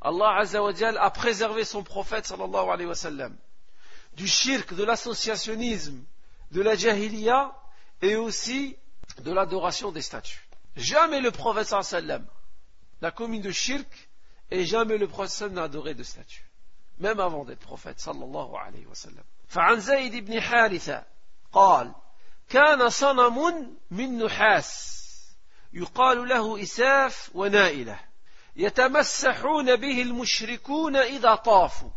[0.01, 3.35] Allah Azza wa Jal a préservé son prophète sallallahu alayhi wa sallam
[4.13, 6.03] du shirk, de l'associationnisme,
[6.51, 7.51] de la jahiliya
[8.01, 8.75] et aussi
[9.19, 10.47] de l'adoration des statues.
[10.75, 12.27] Jamais le prophète sallallahu alayhi wa sallam
[13.01, 14.09] n'a commis de shirk
[14.51, 16.45] et jamais le prophète n'a adoré de statue
[16.99, 21.04] même avant d'être prophète صلى الله عليه وسلم فعن زيد بن حارثة
[21.52, 21.94] قال
[22.48, 24.98] كان صنم من نحاس
[25.72, 28.00] يقال له إساف ونائلة
[28.56, 31.90] يتمسحون به المشركون إذا طافوا.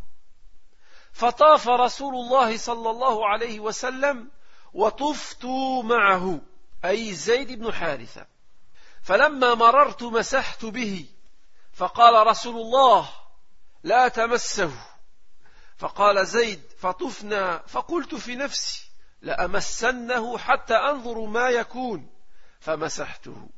[1.11, 4.31] فطاف رسول الله صلى الله عليه وسلم
[4.73, 5.45] وطفت
[5.83, 6.41] معه
[6.85, 8.27] أي زيد بن حارثة.
[9.03, 11.05] فلما مررت مسحت به
[11.73, 13.09] فقال رسول الله
[13.83, 14.71] لا تمسه.
[15.77, 18.91] فقال زيد فطفنا فقلت في نفسي
[19.21, 22.09] لأمسنه حتى أنظر ما يكون.
[22.59, 23.49] فمسحته.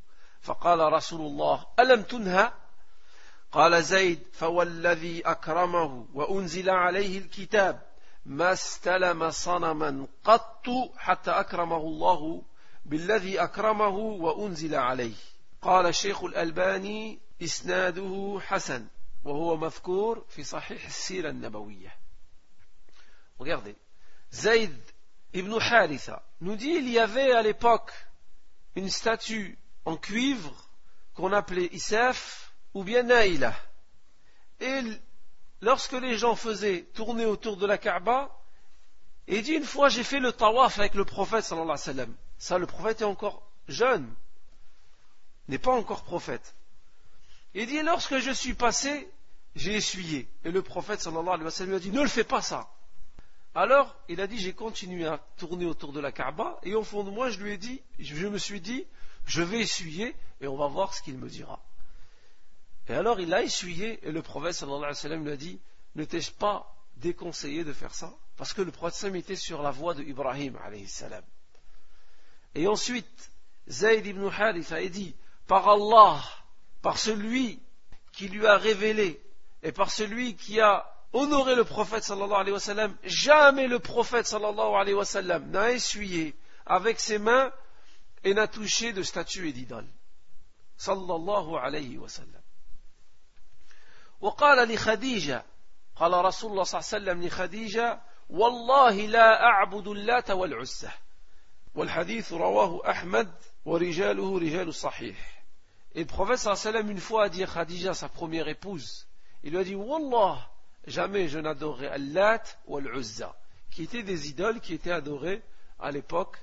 [0.42, 2.52] فقال رسول الله ألم تنهى؟
[3.52, 7.82] قال زيد فوالذي أكرمه وأنزل عليه الكتاب
[8.26, 10.66] ما استلم صنما قط
[10.98, 12.44] حتى أكرمه الله
[12.86, 15.16] بالذي أكرمه وأنزل عليه.
[15.62, 18.88] قال الشيخ الألباني إسناده حسن
[19.24, 22.03] وهو مذكور في صحيح السيرة النبوية.
[23.44, 23.76] Regardez,
[24.32, 24.74] Zayd
[25.34, 27.92] ibn Haritha nous dit il y avait à l'époque
[28.78, 30.70] une statue en cuivre
[31.14, 33.54] qu'on appelait Isaf ou bien Naïla.
[34.62, 34.80] Et
[35.60, 38.30] lorsque les gens faisaient tourner autour de la Kaaba,
[39.28, 42.16] il dit une fois j'ai fait le tawaf avec le prophète sallallahu alayhi sallam.
[42.38, 44.10] Ça, le prophète est encore jeune
[45.50, 46.56] n'est pas encore prophète.
[47.56, 49.12] Il dit, lorsque je suis passé,
[49.56, 50.30] j'ai essuyé.
[50.46, 52.70] Et le prophète sallallahu alayhi wa sallam lui a dit, ne le fais pas ça.
[53.56, 57.04] Alors, il a dit, j'ai continué à tourner autour de la Kaaba, et au fond
[57.04, 58.86] de moi, je lui ai dit, je me suis dit,
[59.26, 61.60] je vais essuyer, et on va voir ce qu'il me dira.
[62.88, 65.60] Et alors, il a essuyé, et le prophète sallallahu alayhi wa sallam lui a dit,
[65.96, 68.14] ne t'ai-je pas déconseillé de faire ça?
[68.38, 71.24] Parce que le prophète était sur la voie de Ibrahim alayhi salam.
[72.56, 73.32] Et ensuite,
[73.70, 75.16] Zayd ibn Haritha a dit,
[75.48, 76.24] par Allah,
[76.82, 77.62] par celui
[78.12, 79.22] qui lui a révélé
[79.62, 84.27] et par celui qui a honorer le prophète sallallahu alayhi wa sallam, jamais le prophète
[84.27, 86.35] sallallahu alayhi wa sallam n'a essuyé
[86.67, 87.51] avec ses mains
[88.25, 89.89] et n'a touché de statues et d'idoles.
[90.77, 92.43] Sallallahu alayhi wa sallam.
[94.21, 95.45] وقال لخديجة
[95.97, 98.01] قال رسول الله صلى الله عليه وسلم لخديجة
[98.31, 100.91] والله لا أعبد اللات والعزة
[101.75, 105.39] والحديث رواه أحمد ورجاله رجال الصحيح
[105.95, 108.49] Et le prophète sallallahu alayhi wa sallam une fois a dit à Khadija, sa première
[108.49, 109.07] épouse,
[109.43, 110.51] il lui a dit Wallah,
[110.87, 113.35] jamais je n'adorerai Allat ou Al-Uzza,
[113.71, 115.43] qui étaient des idoles qui étaient adorées
[115.79, 116.39] à l'époque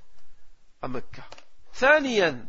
[0.81, 1.23] à Mecca.
[1.73, 2.45] ثانيا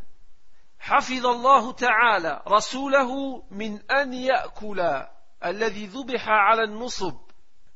[0.79, 5.03] حفظ الله تعالى رسوله من أن يأكل
[5.45, 7.17] الذي ذبح على النصب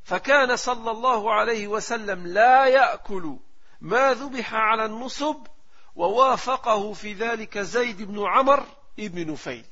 [0.03, 3.37] فكان صلى الله عليه وسلم لا يأكل
[3.81, 5.47] ما ذبح على النصب
[5.95, 8.65] ووافقه في ذلك زيد بن عمر
[8.97, 9.65] ibn Nufayl.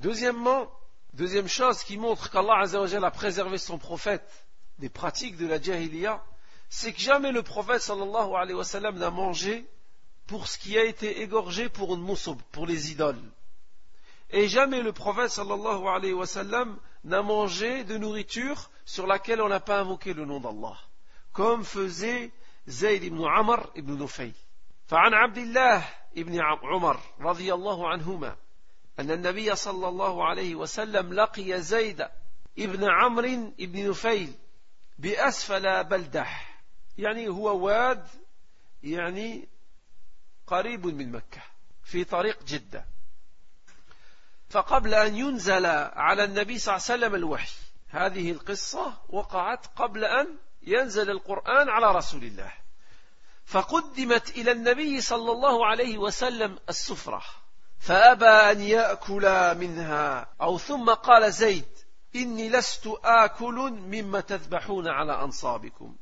[0.00, 0.68] Deuxièmement,
[1.12, 4.46] deuxième chose qui montre qu'Allah a préservé son prophète
[4.78, 6.22] des pratiques de la jahiliya,
[6.68, 9.66] c'est que jamais le prophète sallallahu alayhi wa sallam n'a mangé
[10.26, 13.22] pour ce qui a été égorgé pour une moussoub, pour les idoles.
[14.30, 19.48] Et jamais le prophète sallallahu alayhi wa sallam n'a mangé de nourriture sur laquelle on
[19.48, 20.76] n'a pas invoqué le nom d'Allah,
[21.32, 22.32] comme faisait
[22.68, 24.34] Zayd ibn Amr ibn Nufayl.
[24.88, 25.84] فعن عبد الله
[26.16, 28.36] ابن عمر رضي الله عنهما
[29.01, 32.07] أن النبي صلى الله عليه وسلم لقي زيد
[32.59, 34.33] ابن عمرو بن نفيل
[34.99, 36.61] بأسفل بلدح
[36.97, 38.07] يعني هو واد
[38.83, 39.47] يعني
[40.47, 41.41] قريب من مكة
[41.83, 42.85] في طريق جدة.
[44.49, 47.51] فقبل أن ينزل على النبي صلى الله عليه وسلم الوحي
[47.87, 52.53] هذه القصة وقعت قبل أن ينزل القرآن على رسول الله.
[53.45, 57.23] فقدمت إلى النبي صلى الله عليه وسلم السفرة.
[57.81, 60.27] فأبى أن يأكل منها.
[60.41, 61.65] أو ثم قال زيد
[62.15, 65.95] إني لست آكل مما تذبحون على أنصابكم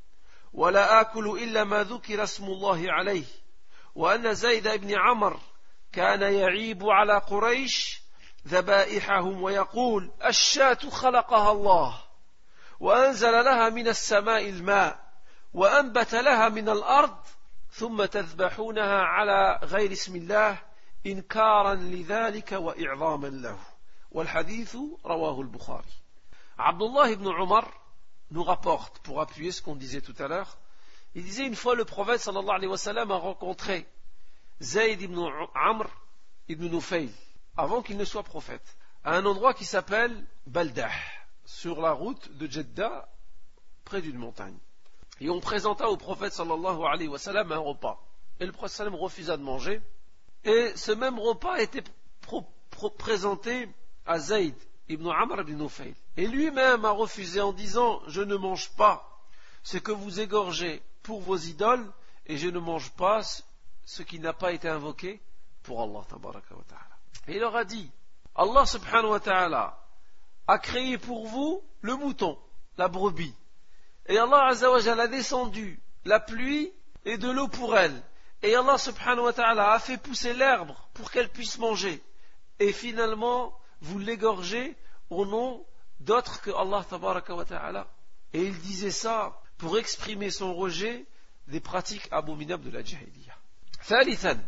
[0.53, 3.25] ولا آكل إلا ما ذكر اسم الله عليه.
[3.95, 5.39] وأن زيد بن عمر
[5.91, 8.01] كان يعيب على قريش
[8.47, 11.99] ذبائحهم ويقول الشاة خلقها الله
[12.79, 14.99] وأنزل لها من السماء الماء
[15.53, 17.17] وأنبت لها من الأرض
[17.71, 20.57] ثم تذبحونها على غير اسم الله
[21.06, 23.58] إنكارا لذلك وإعظاما له
[24.10, 25.92] والحديث رواه البخاري
[26.58, 27.68] عبد الله ibn Omar
[28.30, 30.58] nous rapporte, pour appuyer ce qu'on disait tout à l'heure,
[31.14, 33.86] il disait une fois le prophète sallallahu alayhi wa sallam a rencontré
[34.60, 35.18] Zayd ibn
[35.54, 35.86] Amr
[36.48, 37.10] ibn Nufayl,
[37.56, 40.90] avant qu'il ne soit prophète, à un endroit qui s'appelle Baldah,
[41.44, 43.08] sur la route de Jeddah,
[43.84, 44.56] près d'une montagne.
[45.20, 48.00] Et on présenta au prophète sallallahu alayhi wa sallam un repas.
[48.40, 49.80] Et le prophète sallam refusa de manger.
[50.45, 51.83] et ce même repas était
[52.97, 53.69] présenté
[54.05, 54.55] à Zayd
[54.87, 55.93] ibn Amr ibn Nufayl.
[56.17, 59.05] Et lui-même a refusé en disant Je ne mange pas
[59.63, 61.91] ce que vous égorgez pour vos idoles
[62.25, 63.21] et je ne mange pas
[63.85, 65.21] ce qui n'a pas été invoqué
[65.63, 66.01] pour Allah.
[67.27, 67.91] Et il leur a dit
[68.35, 69.77] Allah subhanahu wa ta'ala
[70.47, 72.37] a créé pour vous le mouton,
[72.77, 73.35] la brebis.
[74.07, 76.71] Et Allah Azzawajal a descendu la pluie
[77.05, 78.01] et de l'eau pour elle.
[78.42, 82.02] Et Allah subhanahu wa ta'ala a fait pousser l'herbe pour qu'elle puisse manger.
[82.58, 84.76] Et finalement, vous l'égorgez
[85.10, 85.64] au nom
[86.00, 87.86] d'autres que Allah tabaraka wa ta'ala.
[88.32, 91.06] Et il disait ça pour exprimer son rejet
[91.46, 93.34] des pratiques abominables de la jahiliya.
[93.84, 94.38] ثالثا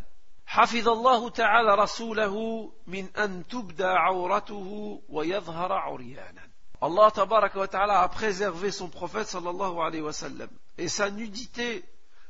[0.46, 6.46] حفظ الله تعالى رسوله من أن تبدى عورته ويظهر عريانا
[6.83, 10.51] Allah ta'ala a préservé son prophète sallallahu alayhi wa sallam.
[10.77, 11.85] Et sa nudité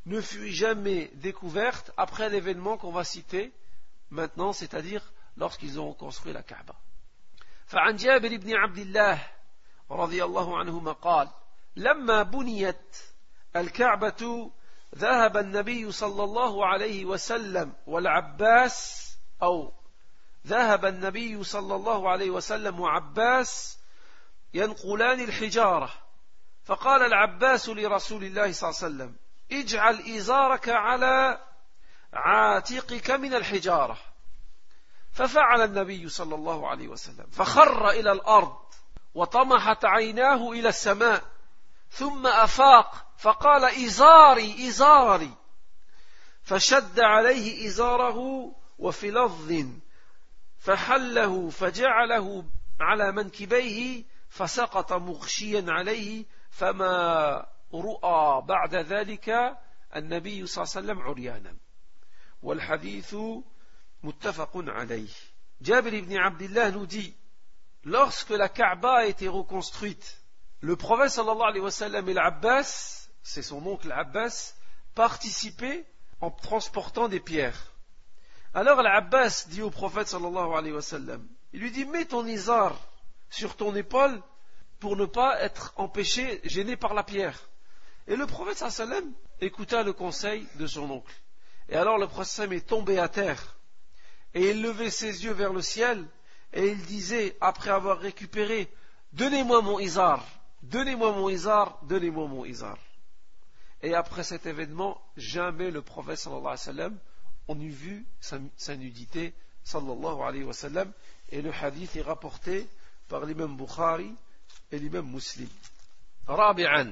[0.07, 3.53] ne fut jamais découverte après l'événement qu'on va citer
[4.11, 5.03] maintenant, c'est-à-dire
[5.37, 6.75] lorsqu'ils ont construit la Kaaba.
[7.67, 9.27] فعن جابر بن عبد الله
[9.91, 11.29] رضي الله عنهما قال
[11.77, 12.97] لما بنيت
[13.57, 14.51] الكعبة
[14.95, 19.07] ذهب النبي صلى الله عليه وسلم والعباس
[19.43, 19.73] أو
[20.47, 23.79] ذهب النبي صلى الله عليه وسلم وعباس
[24.55, 25.93] ينقلان الحجارة
[26.65, 29.17] فقال العباس لرسول الله صلى الله عليه وسلم
[29.52, 31.40] اجعل إزارك على
[32.14, 33.98] عاتقك من الحجارة.
[35.12, 38.58] ففعل النبي صلى الله عليه وسلم فخر إلى الأرض
[39.16, 41.24] وطمحت عيناه إلى السماء
[41.90, 45.34] ثم أفاق فقال إزاري إزاري
[46.44, 49.66] فشد عليه إزاره وفي لفظ
[50.60, 52.46] فحله فجعله
[52.80, 59.57] على منكبيه فسقط مغشيا عليه فما رؤى بعد ذلك
[59.97, 61.57] النبي صلى الله عليه وسلم عريانا
[62.43, 63.17] والحديث
[64.03, 65.13] متفق عليه
[65.61, 67.15] جابر بن عبد الله nous dit
[67.85, 70.23] lorsque la Kaaba a été reconstruite,
[70.61, 74.55] le prophète sallallahu alayhi wa sallam et l'Abbas, c'est son oncle Abbas,
[74.95, 75.87] participaient
[76.21, 77.73] en transportant des pierres.
[78.55, 82.77] Alors l'Abbas dit au prophète sallallahu alayhi wa sallam, il lui dit mets ton izar
[83.31, 84.21] sur ton épaule
[84.79, 87.49] pour ne pas être empêché, gêné par la pierre.
[88.12, 91.16] Et le prophète sallam écouta le conseil de son oncle.
[91.70, 93.58] Et alors le prophète sallam est tombé à terre.
[94.34, 96.06] Et il levait ses yeux vers le ciel.
[96.52, 98.70] Et il disait, après avoir récupéré,
[99.14, 100.26] Donnez-moi mon izar.
[100.62, 101.80] Donnez-moi mon izar.
[101.84, 102.78] Donnez-moi mon izar.
[103.82, 107.00] Et après cet événement, jamais le prophète sallallahu alayhi wa sallam,
[107.48, 109.34] on eût vu sa, sa nudité
[109.64, 110.92] sallallahu alayhi wa sallam.
[111.30, 112.68] Et le hadith est rapporté
[113.08, 114.14] par l'imam Bukhari
[114.70, 115.48] et l'imam Muslim.
[116.28, 116.92] Rabi'an.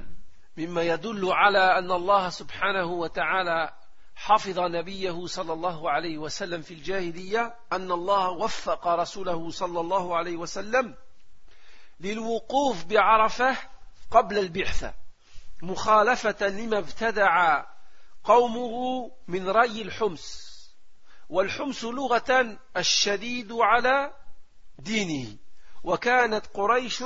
[0.56, 3.72] مما يدل على أن الله سبحانه وتعالى
[4.14, 10.36] حفظ نبيه صلى الله عليه وسلم في الجاهلية أن الله وفق رسوله صلى الله عليه
[10.36, 10.94] وسلم
[12.00, 13.56] للوقوف بعرفة
[14.10, 14.94] قبل البعثة
[15.62, 17.64] مخالفة لما ابتدع
[18.24, 20.50] قومه من ري الحمص
[21.28, 24.12] والحمص لغة الشديد على
[24.78, 25.36] دينه
[25.84, 27.04] وكانت قريش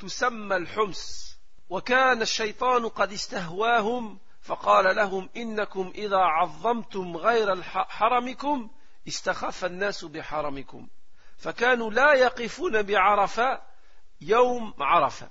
[0.00, 1.31] تسمى الحمص.
[1.72, 8.70] وكان الشيطان قد استهواهم فقال لهم إنكم إذا عظمتم غير حرمكم
[9.08, 10.88] استخف الناس بحرمكم.
[11.36, 13.62] فكانوا لا يقفون بعرفة
[14.20, 15.28] يوم عرفة.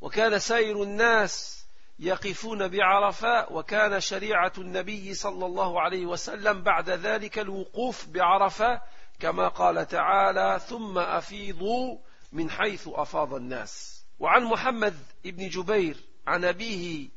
[0.00, 1.64] وكان سائر الناس
[1.98, 8.80] يقفون بعرفة وكان شريعة النبي صلى الله عليه وسلم بعد ذلك الوقوف بعرفة
[9.20, 11.98] كما قال تعالى ثم أفيضوا
[12.32, 13.93] من حيث أفاض الناس
[14.24, 15.96] وعن محمد بن جبير
[16.26, 17.08] عن أبيه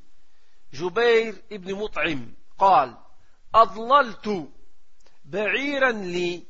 [0.74, 2.97] جبير بن مطعم قال
[3.55, 4.49] أضللت
[5.26, 6.43] بعيرا لي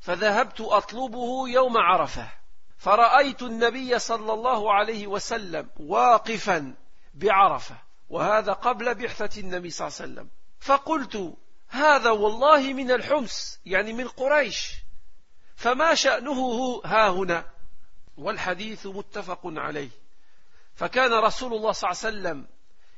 [0.00, 2.28] فذهبت أطلبه يوم عرفة
[2.78, 6.74] فرأيت النبي صلى الله عليه وسلم واقفا
[7.14, 7.76] بعرفة
[8.10, 10.30] وهذا قبل بعثة النبي صلى الله عليه وسلم.
[10.60, 11.36] فقلت
[11.68, 14.72] هذا والله من الحمص يعني من قريش.
[15.56, 17.44] فما شأنه ها هنا؟
[18.16, 20.03] والحديث متفق عليه.
[20.75, 22.47] فكان رسول الله صلى الله عليه وسلم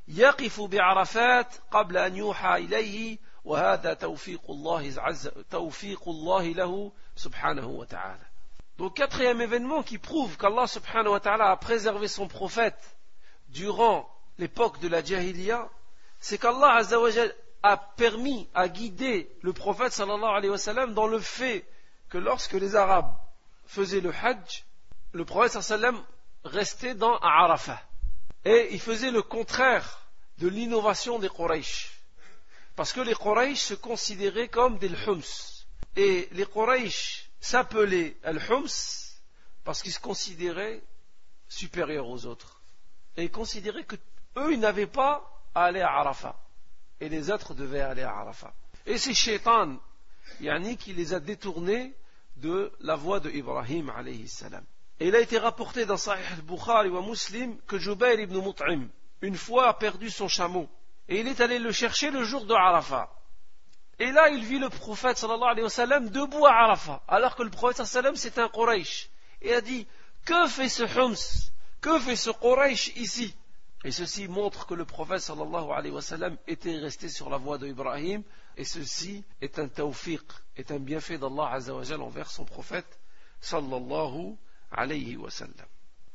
[0.07, 8.31] يقف بعرفات قبل أن يوحى إليه وهذا توفيق الله عز توفيق الله له سبحانه وتعالى
[8.77, 12.97] Donc quatrième événement qui prouve qu'Allah subhanahu wa ta'ala a préservé son prophète
[13.49, 14.09] durant
[14.39, 15.69] l'époque de la Jahiliya,
[16.19, 16.81] c'est qu'Allah
[17.63, 21.63] a permis, a guidé le prophète sallallahu alayhi wa sallam dans le fait
[22.09, 23.13] que lorsque les Arabes
[23.65, 24.65] faisaient le Hajj,
[25.13, 26.01] le prophète sallallahu
[26.46, 27.80] restait dans Arafah.
[28.44, 30.06] Et il faisait le contraire
[30.38, 31.92] de l'innovation des Quraysh.
[32.76, 35.64] Parce que les Quraysh se considéraient comme des Hums.
[35.96, 39.18] Et les Quraysh s'appelaient Al-Hums
[39.64, 40.82] parce qu'ils se considéraient
[41.48, 42.60] supérieurs aux autres.
[43.16, 43.96] Et ils considéraient que
[44.36, 46.38] eux, ils n'avaient pas à aller à Arafat.
[47.00, 48.54] Et les autres devaient aller à Arafat.
[48.84, 49.78] Et c'est Shaitan,
[50.40, 51.94] yani, qui les a détournés
[52.36, 54.64] de la voie de Ibrahim alayhi salam.
[54.98, 58.88] Et il a été rapporté dans Sahih al-Bukhari ou Muslim que Jubair ibn Mut'im,
[59.20, 60.68] une fois, a perdu son chameau.
[61.08, 63.12] Et il est allé le chercher le jour de Arafat.
[63.98, 67.42] Et là, il vit le prophète sallallahu alayhi wa sallam debout à Arafat, alors que
[67.42, 69.08] le prophète sallallahu alayhi wa sallam c'est un Quraysh.
[69.42, 69.86] Et a dit,
[70.24, 73.34] que fait ce Hums Que fait ce Quraysh ici?
[73.84, 77.58] Et ceci montre que le prophète sallallahu alayhi wa sallam était resté sur la voie
[77.58, 78.22] d'Ibrahim
[78.56, 80.22] et ceci est un tawfiq,
[80.56, 82.98] est un bienfait d'Allah azawajal envers son prophète
[83.40, 84.36] sallallahu
[85.16, 85.66] wa sallam.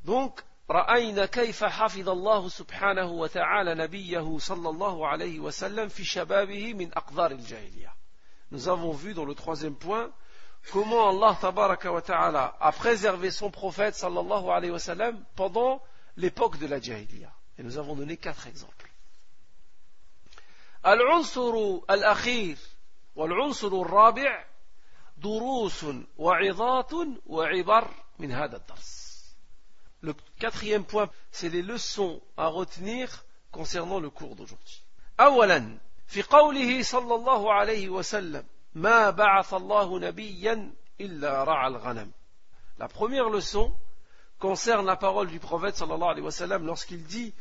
[0.03, 6.91] Donc, رأينا كيف حفظ الله سبحانه وتعالى نبيه صلى الله عليه وسلم في شبابه من
[6.93, 7.93] أقدار الجاهلية.
[8.51, 10.11] Nous avons vu dans le troisième point
[10.71, 15.81] comment Allah tabaraka wa ta'ala a préservé son prophète sallallahu alayhi wa sallam pendant
[16.17, 17.31] l'époque de la jahiliya.
[17.57, 18.87] Et nous avons donné quatre exemples.
[20.85, 22.57] العنصر الأخير
[23.15, 24.45] والعنصر الرابع
[25.17, 25.85] دروس
[26.17, 26.91] وعظات
[27.25, 27.87] وعبر.
[30.02, 34.82] Le quatrième point, c'est les leçons à retenir concernant le cours d'aujourd'hui.
[35.20, 38.44] أولا في قوله صلى الله عليه وسلم
[38.74, 42.10] ما بعث الله نبيا إلا رعى الغنم.
[42.78, 43.74] La première leçon
[44.38, 47.34] concerne la parole du prophète sallallahu alayhi wa sallam lorsqu'il dit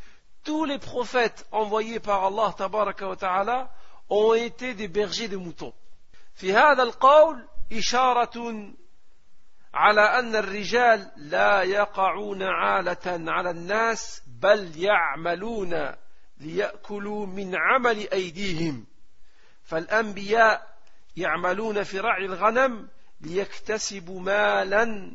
[0.43, 3.69] tous les prophètes envoyés par Allah tabaraka wa ta'ala
[4.09, 5.73] ont été des bergers de moutons.
[6.35, 8.73] في هذا القول إشارة
[9.74, 15.94] على أن الرجال لا يقعون عالة على الناس بل يعملون
[16.38, 18.86] ليأكلوا من عمل أيديهم.
[19.62, 20.76] فالأنبياء
[21.16, 22.88] يعملون في رعي الغنم
[23.20, 25.12] ليكتسبوا مالا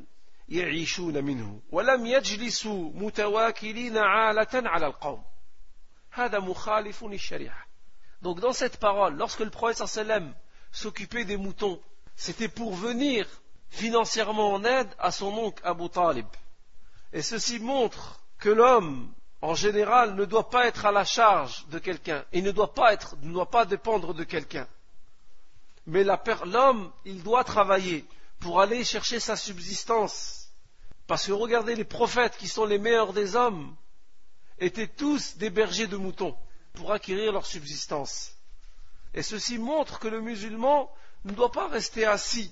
[0.49, 5.23] يعيشون منه ولم يجلسوا متواكلين عالة على القوم.
[6.11, 7.65] هذا مخالف للشريعة.
[8.21, 9.83] Donc dans cette parole, lorsque le prophète
[10.71, 11.79] s'occupait des moutons,
[12.15, 13.27] c'était pour venir
[13.69, 16.27] financièrement en aide à son oncle Abu Talib.
[17.13, 19.11] Et ceci montre que l'homme,
[19.41, 22.25] en général, ne doit pas être à la charge de quelqu'un.
[22.33, 24.67] Il ne doit pas être, ne doit pas dépendre de quelqu'un.
[25.87, 28.05] Mais l'homme, il doit travailler
[28.39, 30.49] pour aller chercher sa subsistance.
[31.07, 33.75] Parce que regardez, les prophètes qui sont les meilleurs des hommes
[34.59, 36.35] étaient tous des bergers de moutons
[36.73, 38.33] pour acquérir leur subsistance.
[39.13, 40.91] Et ceci montre que le musulman
[41.23, 42.51] ne doit pas rester assis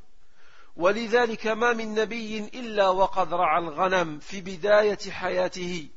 [0.76, 5.88] ولذلك ما من نبي إلا وقد رعى الغنم في بداية حياته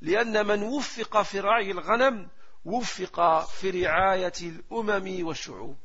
[0.00, 2.28] لأن من وفق في رعي الغنم
[2.64, 5.78] وفق في رعاية الأمم والشعوب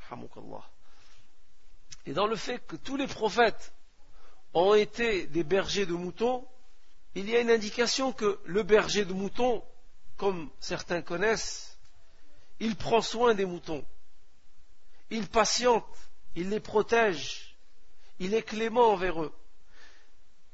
[0.00, 0.62] حمك الله
[2.06, 3.74] Et dans le fait que tous les prophètes
[4.54, 6.46] ont été des bergers de moutons,
[7.14, 9.62] il y a une indication que le berger de moutons,
[10.16, 11.78] comme certains connaissent,
[12.60, 13.84] il prend soin des moutons,
[15.10, 15.84] il patiente,
[16.35, 17.55] il les protège,
[18.19, 19.33] il est clément envers eux.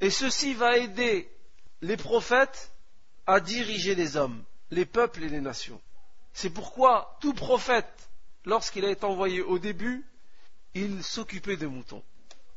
[0.02, 1.30] Et ceci va aider
[1.82, 2.72] les prophètes
[3.28, 5.82] à diriger les hommes, les peuples et les nations.
[6.34, 8.10] C'est pourquoi tout prophète,
[8.46, 10.06] lorsqu'il a été envoyé au début,
[10.74, 12.04] il s'occupait des moutons.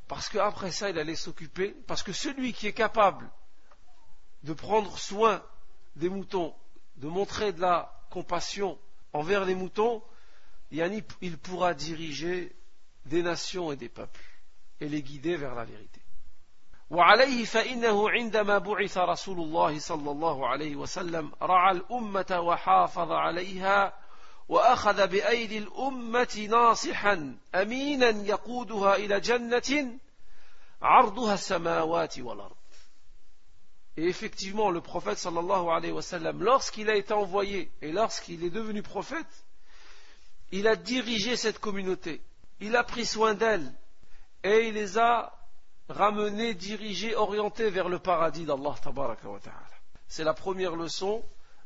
[0.08, 3.30] Parce qu'après ça, il allait s'occuper, parce que celui qui est capable
[4.42, 5.42] de prendre soin
[5.96, 6.54] des moutons,
[6.96, 8.78] de montrer de la compassion
[9.12, 10.02] envers les moutons,
[10.70, 12.54] il pourra diriger
[13.06, 14.24] des nations et des peuples
[14.80, 16.00] et les guider vers la vérité.
[16.90, 23.94] وعليه فإنه عندما بعث رسول الله صلى الله عليه وسلم رعى الأمة وحافظ عليها
[24.48, 29.98] وأخذ بأيدي الأمة ناصحا أمينا يقودها إلى جنة
[30.82, 32.56] عرضها السماوات والأرض
[33.98, 38.50] Et effectivement, le prophète sallallahu alayhi wa sallam, lorsqu'il a été envoyé et lorsqu'il est
[38.50, 39.44] devenu prophète,
[40.50, 42.22] il a dirigé cette communauté,
[42.59, 43.71] il a pris soin d'elle
[44.43, 45.33] et il les a
[45.89, 49.61] ramenés, dirigés, orientés vers le paradis d'Allah tabaraka wa ta'ala.
[50.07, 51.23] C'est la première leçon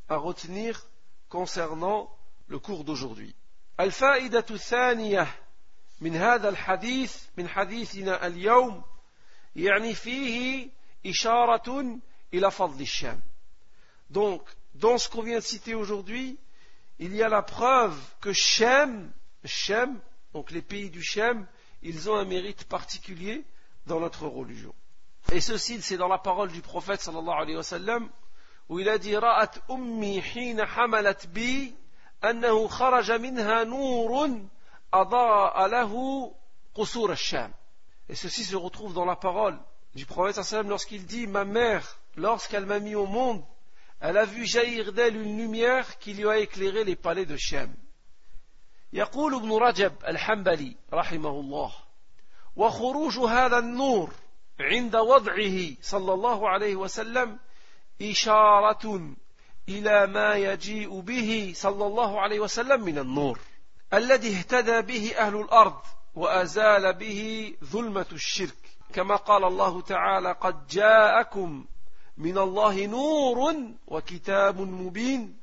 [0.10, 0.86] à retenir
[1.30, 2.10] concernant
[2.48, 3.36] le cours d'aujourd'hui.
[3.80, 5.28] الفائدة الثانية
[6.02, 8.84] من هذا الحديث من حديثنا اليوم
[9.56, 10.70] يعني فيه
[11.06, 12.00] إشارة
[12.34, 13.22] إلى فضل الشام.
[14.10, 14.42] Donc,
[14.76, 16.38] dans ce qu'on vient de citer aujourd'hui,
[17.00, 19.12] il y a la preuve que Shem,
[19.46, 20.00] Shem,
[20.37, 21.47] donc les pays du Shem,
[21.81, 23.43] ils ont un mérite particulier
[23.87, 24.75] dans notre religion.
[25.33, 28.11] Et ceci, c'est dans la parole du prophète sallallahu
[28.69, 31.75] où il a dit Ra'at ummi hina hamalat bi
[32.21, 34.47] annahu kharaja minha nurun
[34.93, 36.29] adaa lahu
[36.75, 37.51] qusur al-sham.
[38.11, 39.59] Et ceci se retrouve dans la parole
[39.95, 43.43] du prophète sallallahu lorsqu'il dit Ma mère, lorsqu'elle m'a mis au monde,
[44.01, 47.75] elle a vu jaillir d'elle une lumière qui lui a éclairé les palais de Shem.
[48.93, 51.73] يقول ابن رجب الحنبلي رحمه الله
[52.57, 54.11] وخروج هذا النور
[54.61, 57.39] عند وضعه صلى الله عليه وسلم
[58.03, 59.15] إشارة
[59.69, 63.39] إلى ما يجيء به صلى الله عليه وسلم من النور
[63.95, 65.81] الذي اهتدى به أهل الأرض
[66.15, 68.57] وأزال به ظلمة الشرك.
[68.93, 71.65] كما قال الله تعالى قد جاءكم
[72.19, 73.57] من الله نور
[73.87, 75.37] وكتاب مبين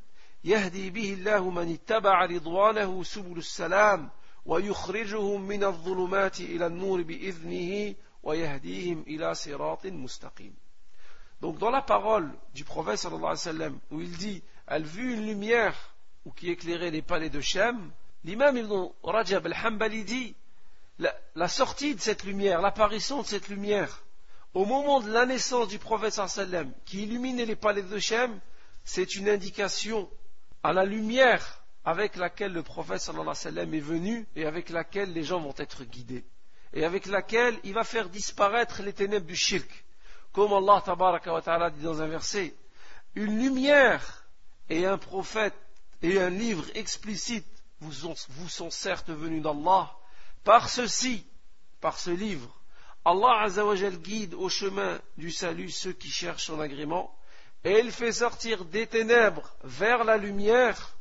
[0.44, 4.10] يهدي به الله من اتبع رضوانه سبل السلام
[4.46, 10.54] ويخرجهم من الظلمات إلى النور بإذنه ويهديهم إلى صراط مستقيم
[11.40, 15.14] Donc dans la parole du prophète sallallahu alayhi wa sallam, où il dit Elle vit
[15.14, 15.94] une lumière
[16.24, 17.92] ou qui éclairait les palais de Shem,
[18.24, 20.34] l'imam Ibn Rajab al-Hambali dit
[20.98, 24.02] la, la, sortie de cette lumière, l'apparition de cette lumière,
[24.52, 27.82] au moment de la naissance du prophète sallallahu alayhi wa sallam, qui illuminait les palais
[27.82, 28.40] de Shem,
[28.84, 30.10] c'est une indication
[30.63, 35.39] à la lumière avec laquelle le prophète sallallahu est venu et avec laquelle les gens
[35.39, 36.25] vont être guidés.
[36.71, 39.85] Et avec laquelle il va faire disparaître les ténèbres du shirk.
[40.31, 42.55] Comme Allah tabaraka dit dans un verset,
[43.15, 44.25] une lumière
[44.69, 45.53] et un prophète
[46.01, 47.45] et un livre explicite
[47.79, 49.91] vous, ont, vous sont certes venus d'Allah.
[50.43, 51.25] Par ceci,
[51.81, 52.49] par ce livre,
[53.05, 57.13] Allah Azzawajal guide au chemin du salut ceux qui cherchent son agrément,
[57.64, 60.96] et il fait sortir des ténèbres vers la lumière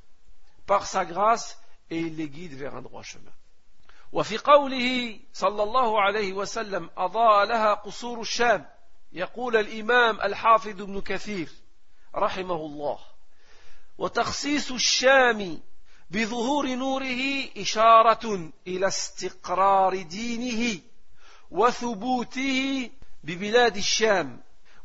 [0.65, 3.31] par sa grâce, et il les guide vers un droit chemin.
[4.11, 8.65] وفي قوله صلى الله عليه وسلم أضاء لها قصور الشام
[9.13, 11.49] يقول الإمام الحافظ ابن كثير
[12.15, 12.99] رحمه الله
[13.97, 15.59] وتخصيص الشام
[16.09, 20.81] بظهور نوره إشارة إلى استقرار دينه
[21.51, 22.89] وثبوته
[23.23, 24.41] ببلاد الشام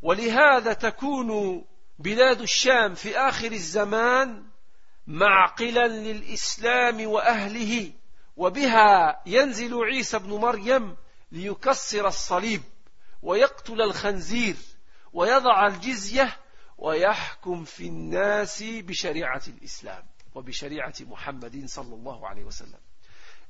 [0.07, 1.63] ولهذا تكون
[1.99, 4.43] بلاد الشام في آخر الزمان
[5.07, 7.91] معقلا للإسلام وأهله
[8.37, 10.95] وبها ينزل عيسى بن مريم
[11.31, 12.61] ليكسر الصليب
[13.21, 14.55] ويقتل الخنزير
[15.13, 16.37] ويضع الجزية
[16.77, 20.03] ويحكم في الناس بشريعة الإسلام
[20.35, 22.79] وبشريعة محمد صلى الله عليه وسلم.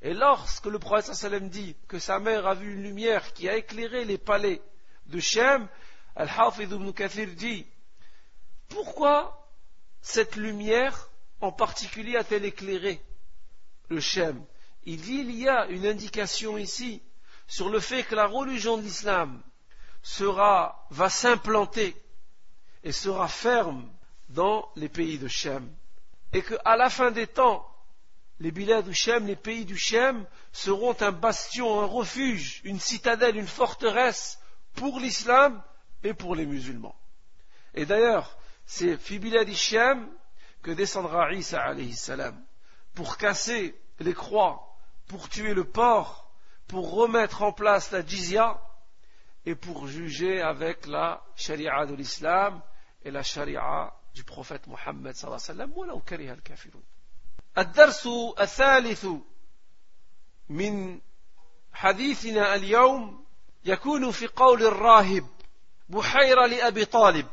[0.01, 3.55] Et lorsque le prophète sallam dit que sa mère a vu une lumière qui a
[3.55, 4.61] éclairé les palais
[5.05, 5.67] de Shem,
[6.17, 7.67] Al-Hafidh ibn Kathir dit
[8.69, 9.47] Pourquoi
[10.01, 11.09] cette lumière
[11.41, 12.99] en particulier a-t-elle éclairé
[13.89, 14.43] le Shem
[14.85, 17.03] Il y a une indication ici
[17.45, 19.43] sur le fait que la religion de l'islam
[20.89, 21.95] va s'implanter
[22.83, 23.87] et sera ferme
[24.29, 25.71] dans les pays de Shem.
[26.33, 27.67] Et qu'à la fin des temps,
[28.39, 33.37] les bilets du Shem, les pays du Shem, seront un bastion, un refuge, une citadelle,
[33.37, 34.39] une forteresse
[34.73, 35.61] pour l'islam
[36.02, 36.96] et pour les musulmans.
[37.74, 38.36] Et d'ailleurs,
[38.66, 40.08] c'est Fibila du Shem
[40.62, 42.40] que descendra Isa alayhi salam
[42.94, 44.76] pour casser les croix,
[45.08, 46.30] pour tuer le porc,
[46.66, 48.60] pour remettre en place la jizya
[49.44, 52.62] et pour juger avec la sharia de l'islam
[53.04, 56.82] et la sharia du prophète Mohammed sallallahu alayhi wa sallam, al-kafirun.
[57.58, 58.08] الدرس
[58.40, 59.06] الثالث
[60.48, 61.00] من
[61.72, 63.24] حديثنا اليوم
[63.64, 65.26] يكون في قول الراهب
[65.88, 67.26] بحيرة لأبي طالب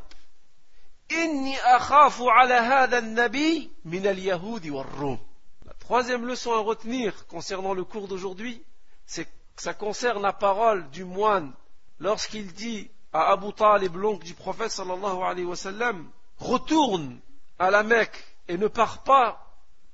[1.11, 5.19] إني أخاف على هذا النبي من اليهود والروم
[5.65, 8.63] La troisième leçon à retenir concernant le cours d'aujourd'hui,
[9.05, 11.53] c'est que ça concerne la parole du moine
[11.99, 17.19] lorsqu'il dit à Abu Talib, l'oncle du prophète sallallahu alayhi wa sallam, retourne
[17.57, 19.45] à la Mecque et ne pars pas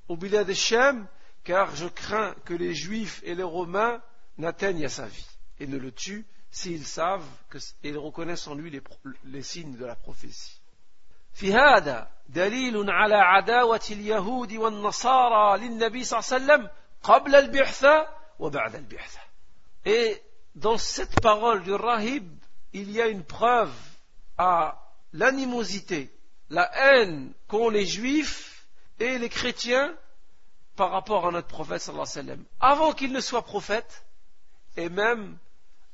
[0.07, 1.07] au bilad de Shem,
[1.43, 4.01] car je crains que les Juifs et les Romains
[4.37, 5.27] n'atteignent à sa vie
[5.59, 8.81] et ne le tuent s'ils savent que, et reconnaissent en lui les,
[9.25, 10.61] les signes de la prophétie.
[11.35, 16.69] في هذا دليل على عداوة اليهود والنصارى للنبي صلى الله عليه وسلم
[17.03, 18.07] قبل البعثة
[18.39, 19.19] وبعد البعثة.
[19.85, 20.21] Et
[20.55, 22.25] dans cette parole du rahib,
[22.73, 23.73] il y a une preuve
[24.37, 24.81] à
[25.13, 26.09] l'animosité,
[26.49, 28.65] la haine qu'ont les juifs
[28.99, 29.93] et les chrétiens
[30.75, 34.05] par rapport à notre prophète sallallahu alayhi wa sallam, avant qu'il ne soit prophète,
[34.77, 35.37] et même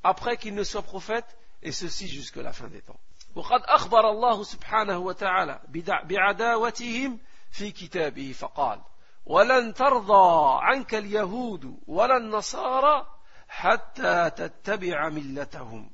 [0.07, 3.01] après qu'il ne soit prophète, et ceci jusqu'à la fin des temps.
[3.37, 5.61] وقد أخبر الله سبحانه وتعالى
[6.05, 7.19] بعداوتهم
[7.51, 8.81] في كتابه فقال
[9.27, 13.07] ولن ترضى عنك اليهود ولا النصارى
[13.49, 15.91] حتى تتبع ملتهم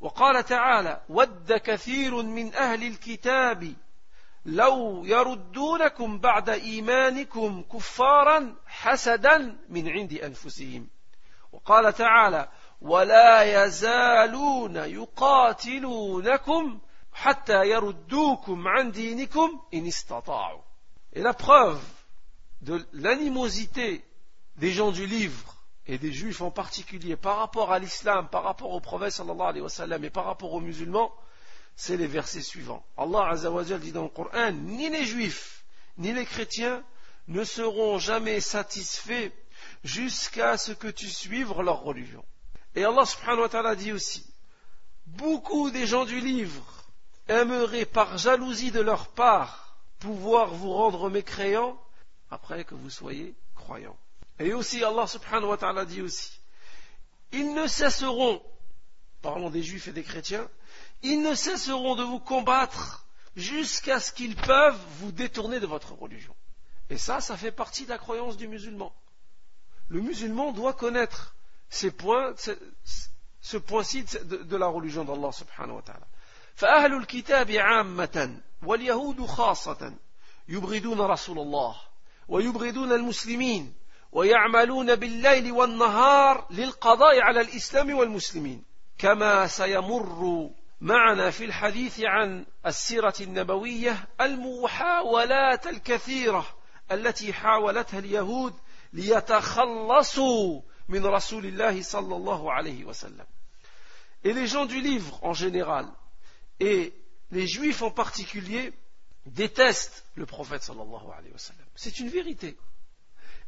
[0.00, 3.74] وقال تعالى ود كثير من أهل الكتاب
[4.44, 10.88] لو يردونكم بعد إيمانكم كفارا حسدا من عند أنفسهم
[11.52, 12.48] وقال تعالى
[12.81, 16.79] ولا يزالون يقاتلونكم
[17.13, 20.61] حتى يردوكم عن دينكم إن استطاعوا
[21.13, 21.81] Et la preuve
[22.61, 24.03] de l'animosité
[24.57, 25.55] des gens du livre
[25.87, 29.61] et des juifs en particulier par rapport à l'islam, par rapport au prophète sallallahu alayhi
[29.61, 31.13] wa sallam et par rapport aux musulmans,
[31.77, 32.83] c'est les versets suivants.
[32.97, 35.63] Allah Azzawajal dit dans le Coran, ni les juifs,
[35.97, 36.83] ni les chrétiens
[37.27, 39.31] ne seront jamais satisfaits
[39.83, 42.23] jusqu'à ce que tu suives leur religion.
[42.74, 44.24] Et Allah subhanahu wa ta'ala dit aussi,
[45.06, 46.84] beaucoup des gens du livre
[47.28, 51.80] aimeraient par jalousie de leur part pouvoir vous rendre mécréants
[52.30, 53.98] après que vous soyez croyants.
[54.38, 56.40] Et aussi Allah subhanahu wa ta'ala dit aussi,
[57.32, 58.42] ils ne cesseront,
[59.22, 60.48] parlons des juifs et des chrétiens,
[61.02, 63.06] ils ne cesseront de vous combattre
[63.36, 66.34] jusqu'à ce qu'ils peuvent vous détourner de votre religion.
[66.88, 68.92] Et ça, ça fait partie de la croyance du musulman.
[69.88, 71.34] Le musulman doit connaître
[71.70, 72.34] ces points,
[73.40, 76.06] ce point-ci de, la religion d'Allah subhanahu wa ta'ala.
[76.54, 79.94] فأهل الكتاب عامة واليهود خاصة
[80.48, 81.76] يبغضون رسول الله
[82.28, 83.74] ويبغضون المسلمين
[84.12, 88.64] ويعملون بالليل والنهار للقضاء على الإسلام والمسلمين
[88.98, 90.50] كما سيمر
[90.80, 96.46] معنا في الحديث عن السيرة النبوية المحاولات الكثيرة
[96.92, 98.54] التي حاولتها اليهود
[98.92, 100.60] ليتخلصوا
[104.22, 105.86] Et les gens du livre en général,
[106.58, 106.92] et
[107.30, 108.72] les juifs en particulier,
[109.26, 111.66] détestent le prophète sallallahu alayhi wa sallam.
[111.74, 112.56] C'est une vérité.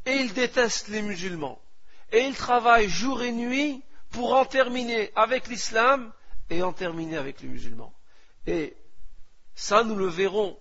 [0.06, 1.60] Et ils détestent les musulmans.
[2.12, 6.12] Et ils travaillent jour et nuit pour en terminer avec l'islam
[6.50, 7.92] et en terminer avec les musulmans.
[8.46, 8.76] Et
[9.54, 10.58] ça, nous le verrons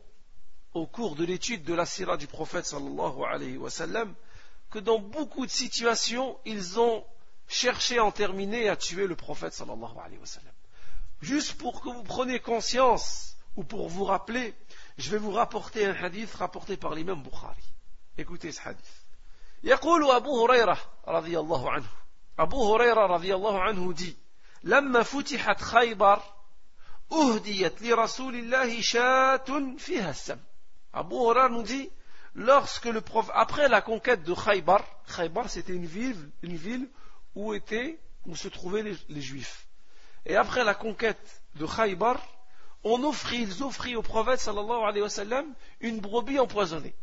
[0.73, 4.13] au cours de l'étude de la sira du prophète sallallahu alayhi wa sallam,
[4.70, 7.04] que dans beaucoup de situations, ils ont
[7.48, 10.52] cherché à en terminer et à tuer le prophète sallallahu alayhi wa sallam.
[11.22, 14.54] Juste pour que vous preniez conscience ou pour vous rappeler,
[14.98, 17.62] je vais vous rapporter un hadith rapporté par l'imam Bukhari.
[18.18, 19.02] Écoutez ce hadith.
[19.64, 21.88] يقول أبو هريرة رضي الله عنه
[22.38, 24.16] أبو هريرة رضي الله عنه dit
[24.62, 26.22] لما فتحت خيبر
[27.12, 30.38] أهديت لرسول الله شاة فيها السم
[30.96, 31.90] Abu Huraira nous dit
[32.34, 34.84] lorsque le prof, après la conquête de Khaybar,
[35.16, 36.88] Khaybar c'était une ville, une ville
[37.34, 39.66] où étaient, où se trouvaient les, les Juifs.
[40.26, 42.20] Et après la conquête de Khaybar,
[42.84, 45.46] on offrit, ils offrit au prophète sallallahu alayhi wa sallam
[45.80, 46.94] une brebis empoisonnée.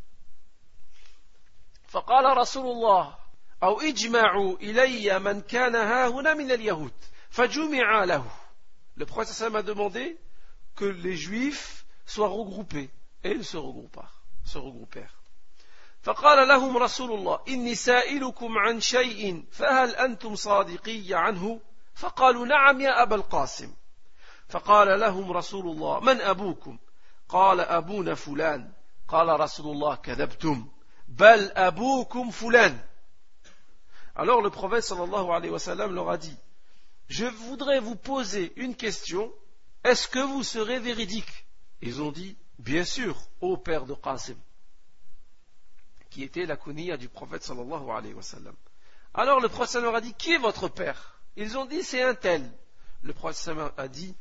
[1.94, 3.16] فقال رسول الله
[3.64, 6.94] أو اجمعوا إلي من كان ها هنا من اليهود
[7.30, 8.26] فجمع له
[8.96, 10.18] Le prophète sallam a demandé
[10.76, 12.90] que les juifs soient regroupés
[13.24, 14.22] et ils se regroupèrent.
[14.46, 15.17] Se regroupèrent.
[16.09, 21.61] فقال لهم رسول الله إني سائلكم عن شيء فهل أنتم صادقي عنه
[21.95, 23.75] فقالوا نعم يا أبا القاسم
[24.49, 26.79] فقال لهم رسول الله من أبوكم
[27.29, 28.73] قال أبونا فلان
[29.09, 30.69] قال رسول الله كذبتم
[31.09, 32.79] بل أبوكم فلان
[34.17, 36.37] Alors le prophète sallallahu alayhi wa sallam leur a dit
[37.09, 39.31] Je voudrais vous poser une question
[39.85, 41.45] Est-ce que vous serez véridique
[41.83, 44.39] Ils ont dit Bien sûr, ô père de Qasim
[46.18, 48.56] qui était la kunia du prophète sallallahu alayhi wa sallam.
[49.14, 52.16] Alors le prophète leur a dit Qui est votre père Ils ont dit C'est un
[52.16, 52.50] tel.
[53.02, 54.16] Le prophète a dit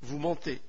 [0.00, 0.60] Vous mentez.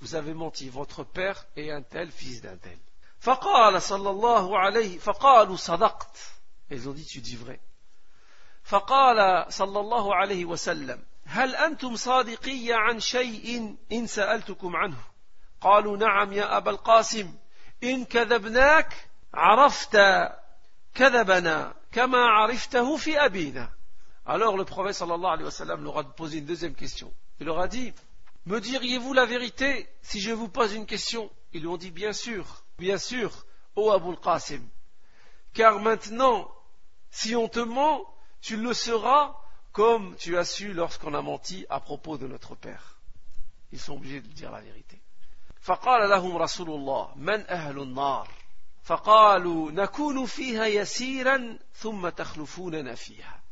[0.00, 0.68] Vous avez menti.
[0.68, 2.78] Votre père est un tel, fils d'un tel.
[3.20, 6.16] فقال صلى الله عليه فقالوا صدقت
[6.70, 7.58] ils ont dit tu dis vrai
[8.62, 14.98] فقال صلى الله عليه وسلم هل أنتم صادقي عن شيء إن سألتكم عنه
[15.60, 17.34] قالوا نعم يا أبا القاسم
[17.84, 19.98] إن كذبناك عرفت
[20.94, 23.70] كذبنا كما عرفته في أبينا
[24.26, 27.10] Alors le prophète sallallahu alayhi wa sallam leur a posé une deuxième question.
[27.40, 27.94] Il leur a dit,
[28.44, 32.12] me diriez-vous la vérité si je vous pose une question Ils lui ont dit, bien
[32.12, 32.62] sûr.
[32.78, 34.62] Bien sûr, ô Abul Qasim,
[35.52, 36.48] car maintenant,
[37.10, 38.04] si on te ment,
[38.40, 39.34] tu le seras
[39.72, 43.00] comme tu as su lorsqu'on a menti à propos de notre père.
[43.72, 45.00] Ils sont obligés de dire la vérité.
[45.60, 48.28] فقال لهم رسول الله من أهل النار
[48.82, 53.42] فقالوا نكون فيها يسيرا ثم تخلفوننا فيها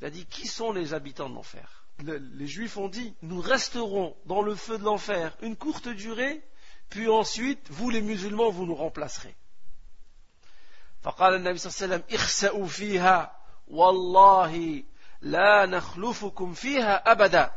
[0.00, 4.16] Il a dit qui sont les habitants de l'enfer Les juifs ont dit nous resterons
[4.26, 6.42] dans le feu de l'enfer une courte durée
[6.90, 9.34] puis ensuite, vous les musulmans, vous nous remplacerez.
[11.02, 13.36] فقال النبي صلى الله عليه وسلم اخسأوا فيها
[13.68, 14.84] والله
[15.20, 17.52] لا نخلفكم فيها أبدا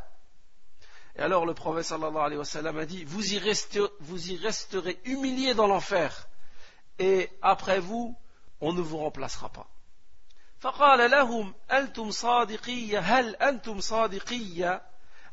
[1.15, 4.37] Et alors le prophète sallallahu alayhi wa sallam a dit vous y, resterez, vous y
[4.37, 6.27] resterez humiliés dans l'enfer
[6.99, 8.15] et après vous
[8.61, 9.67] on ne vous remplacera pas
[10.63, 14.81] فقال لهم أنتم صادقية هل أنتم صادقية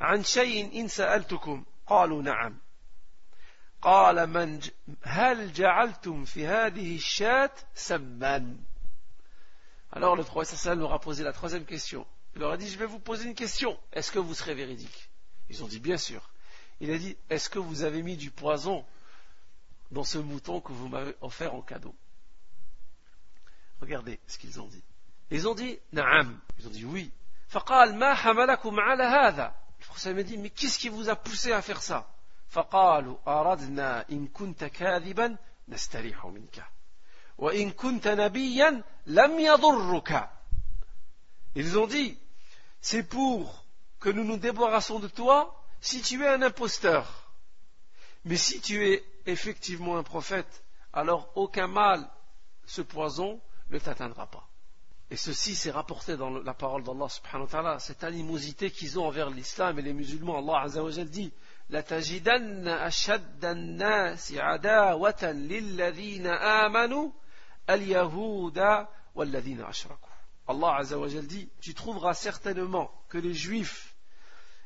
[0.01, 2.59] عن شيء إن سألتكم قالوا نعم
[3.83, 4.61] قال من
[5.03, 8.57] هل جعلتم في هذه الشاة سما
[9.93, 12.07] Alors le prophète sallam leur a posé la troisième question.
[12.35, 13.77] Il leur a dit, je vais vous poser une question.
[13.93, 15.11] Est-ce que vous serez véridique
[15.49, 16.31] Ils ont dit, bien sûr.
[16.81, 18.85] Il a dit, est-ce que vous avez mis du poison
[19.95, 21.95] dans ce mouton que vous m'avez offert en cadeau
[23.81, 24.83] Regardez ce qu'ils ont dit.
[25.31, 26.39] Ils ont dit, na'am.
[26.59, 27.11] Ils ont dit, oui.
[27.49, 31.53] فقال ما حملكم على هذا Le prophète m'a dit, mais qu'est-ce qui vous a poussé
[31.53, 32.07] à faire ça
[32.49, 35.37] فقالوا أردنا إن كنت كاذبا
[35.69, 36.65] نستريح منك
[37.39, 40.29] وإن كنت نبيا لم يضرك
[41.57, 42.17] Ils ont dit,
[42.81, 43.65] c'est pour
[43.99, 47.33] que nous nous débarrassons de toi si tu es un imposteur.
[48.25, 52.09] Mais si tu es effectivement un prophète, alors aucun mal,
[52.65, 53.41] ce poison,
[53.71, 54.49] ne t'atteindra pas.
[55.11, 59.07] Et ceci s'est rapporté dans la parole d'Allah subhanahu wa ta'ala, cette animosité qu'ils ont
[59.07, 60.39] envers l'islam et les musulmans.
[60.39, 61.33] Allah azza wa dit,
[61.71, 67.11] لتجدن أشد الناس عداوة للذين آمنوا
[67.71, 70.11] اليهود والذين أشركوا
[70.49, 73.95] Allah Azza wa dit Tu trouveras certainement que les juifs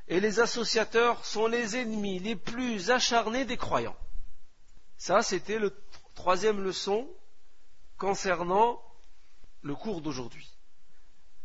[0.08, 3.96] et les associateurs sont les ennemis les plus acharnés des croyants.
[4.98, 5.68] Ça, c'était la
[6.14, 7.08] troisième leçon
[7.98, 8.80] concernant
[9.62, 10.48] le cours d'aujourd'hui.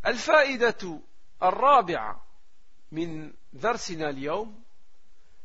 [0.06, 1.00] الفائدة
[1.44, 2.26] الرابعة
[2.92, 4.64] من درسنا اليوم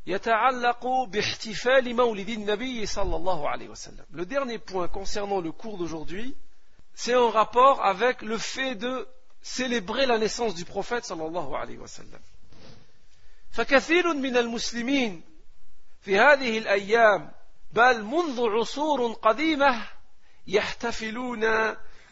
[0.07, 4.05] يتعلق باحتفال مولد النبي صلى الله عليه وسلم.
[4.11, 6.35] Le dernier point concernant le cours d'aujourd'hui,
[6.93, 9.07] c'est en rapport avec le fait de
[9.41, 12.21] célébrer la naissance du prophète صلى الله عليه وسلم.
[13.51, 15.21] فكثير من المسلمين
[16.01, 17.31] في هذه الأيام
[17.71, 19.87] بل منذ عصور قديمة
[20.47, 21.45] يحتفلون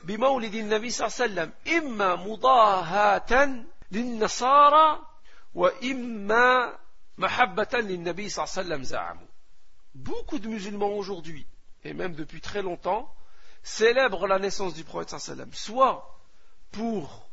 [0.03, 5.05] بمولد النبي صلى الله عليه وسلم إما مضاهاة للنصارى
[5.55, 6.77] وإما
[7.17, 9.27] محبة للنبي صلى الله عليه وسلم زعموا
[9.95, 11.45] Beaucoup de musulmans aujourd'hui,
[11.83, 13.13] et même depuis très longtemps,
[13.61, 16.19] célèbrent la naissance du prophète صلى الله عليه وسلم, soit
[16.71, 17.29] pour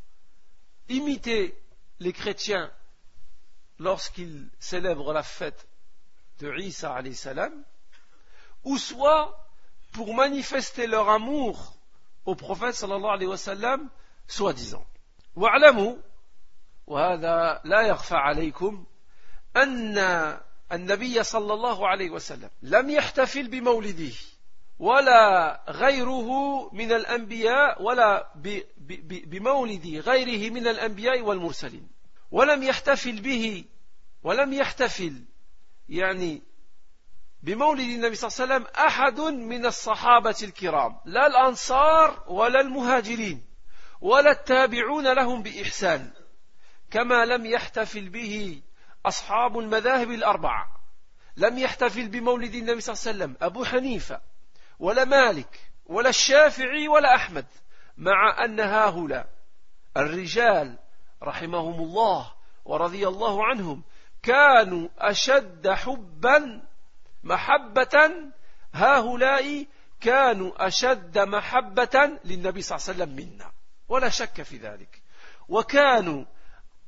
[0.90, 1.55] imiter
[2.01, 2.70] les chrétiens
[3.78, 5.66] lorsqu'ils célèbrent la fête
[6.40, 7.53] de Isa alayhi salam,
[8.64, 9.36] ou soit
[9.92, 11.74] pour manifester leur amour
[12.26, 13.88] au prophète sallallahu alayhi wa sallam,
[14.26, 14.84] soi-disant.
[15.36, 15.96] واعلموا
[16.86, 18.84] وهذا لا يخفى عليكم
[19.57, 19.98] أن
[20.72, 24.12] النبي صلى الله عليه وسلم لم يحتفل بمولده
[24.78, 26.28] ولا غيره
[26.72, 28.32] من الأنبياء ولا
[29.26, 31.88] بمولد غيره من الأنبياء والمرسلين
[32.30, 33.64] ولم يحتفل به
[34.22, 35.24] ولم يحتفل
[35.88, 36.42] يعني
[37.45, 40.97] بمولد النبي صلى الله عليه وسلم أحد من الصحابة الكرام.
[41.05, 43.45] لا الأنصار ولا المهاجرين
[44.01, 46.11] ولا التابعون لهم بإحسان
[46.91, 48.61] كما لم يحتفل به
[49.05, 50.67] أصحاب المذاهب الأربعة.
[51.37, 54.21] لم يحتفل بمولد النبي صلى الله عليه وسلم أبو حنيفة
[54.79, 57.45] ولا مالك ولا الشافعي ولا أحمد
[57.97, 59.29] مع أن هؤلاء
[59.97, 60.77] الرجال
[61.23, 62.31] رحمهم الله
[62.65, 63.83] ورضي الله عنهم
[64.23, 66.61] كانوا أشد حبا
[67.26, 68.32] محبة
[68.73, 69.65] هؤلاء
[70.01, 73.51] كانوا أشد محبة للنبي صلى الله عليه وسلم منا
[73.89, 75.01] ولا شك في ذلك.
[75.49, 76.26] وكانوا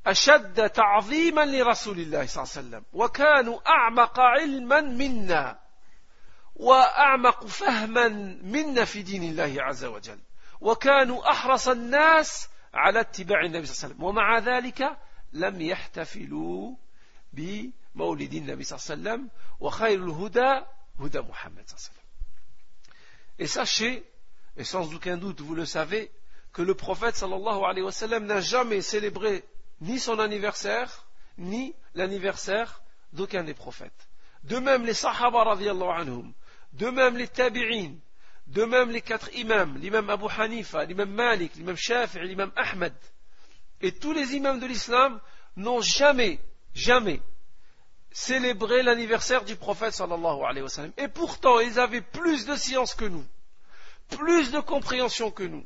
[0.07, 5.59] أشد تعظيما لرسول الله صلى الله عليه وسلم وكانوا أعمق علما منا
[6.55, 8.07] وأعمق فهما
[8.43, 10.19] منا في دين الله عز وجل
[10.61, 14.97] وكانوا أحرص الناس على اتباع النبي صلى الله عليه وسلم ومع ذلك
[15.33, 16.75] لم يحتفلوا
[17.96, 20.64] بمولد النبي صلى الله عليه وسلم وخير الهدى
[21.00, 22.02] هدى محمد صلى الله عليه وسلم
[23.38, 24.04] Et sachez,
[24.56, 26.10] et sans aucun doute vous le savez,
[26.52, 29.44] que le prophète sallallahu alayhi wa sallam n'a jamais célébré
[29.80, 31.06] ni son anniversaire,
[31.38, 32.82] ni l'anniversaire
[33.12, 34.08] d'aucun des prophètes.
[34.44, 36.32] De même les sahaba radiallahu anhum,
[36.74, 37.94] de même les tabi'in,
[38.48, 42.94] de même les quatre imams, l'imam Abu Hanifa, l'imam Malik, l'imam Shafi'i, l'imam Ahmed,
[43.80, 45.20] et tous les imams de l'islam
[45.56, 46.38] n'ont jamais,
[46.74, 47.20] jamais
[48.11, 50.91] célébré l'anniversaire du prophète sallallahu alayhi wa sallam.
[50.97, 53.25] Et pourtant, ils avaient plus de science que nous,
[54.09, 55.65] plus de compréhension que nous.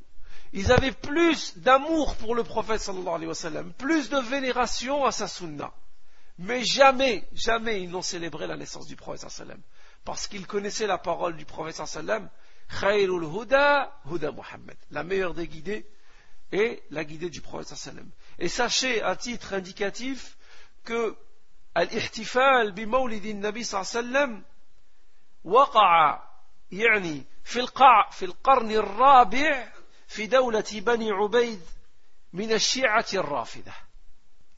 [0.54, 5.12] Ils avaient plus d'amour pour le prophète sallallahu alayhi wa sallam, plus de vénération à
[5.12, 5.74] sa sunna.
[6.38, 9.62] Mais jamais, jamais ils n'ont célébré la naissance du prophète sallallahu sallam.
[10.04, 12.30] Parce qu'ils connaissaient la parole du prophète sallallahu alayhi
[12.72, 14.78] wa sallam, Huda, Huda Muhammad.
[14.90, 15.86] La meilleure des guidées
[16.52, 18.12] est la guidée du prophète sallallahu sallam.
[18.40, 20.38] Et sachez à titre indicatif
[20.84, 21.16] que
[21.78, 24.44] الاحتفال بمولد النبي صلى الله عليه وسلم
[25.44, 26.24] وقع
[26.72, 29.74] يعني في القع في القرن الرابع
[30.08, 31.62] في دولة بني عبيد
[32.34, 33.74] من الشيعة الرافدة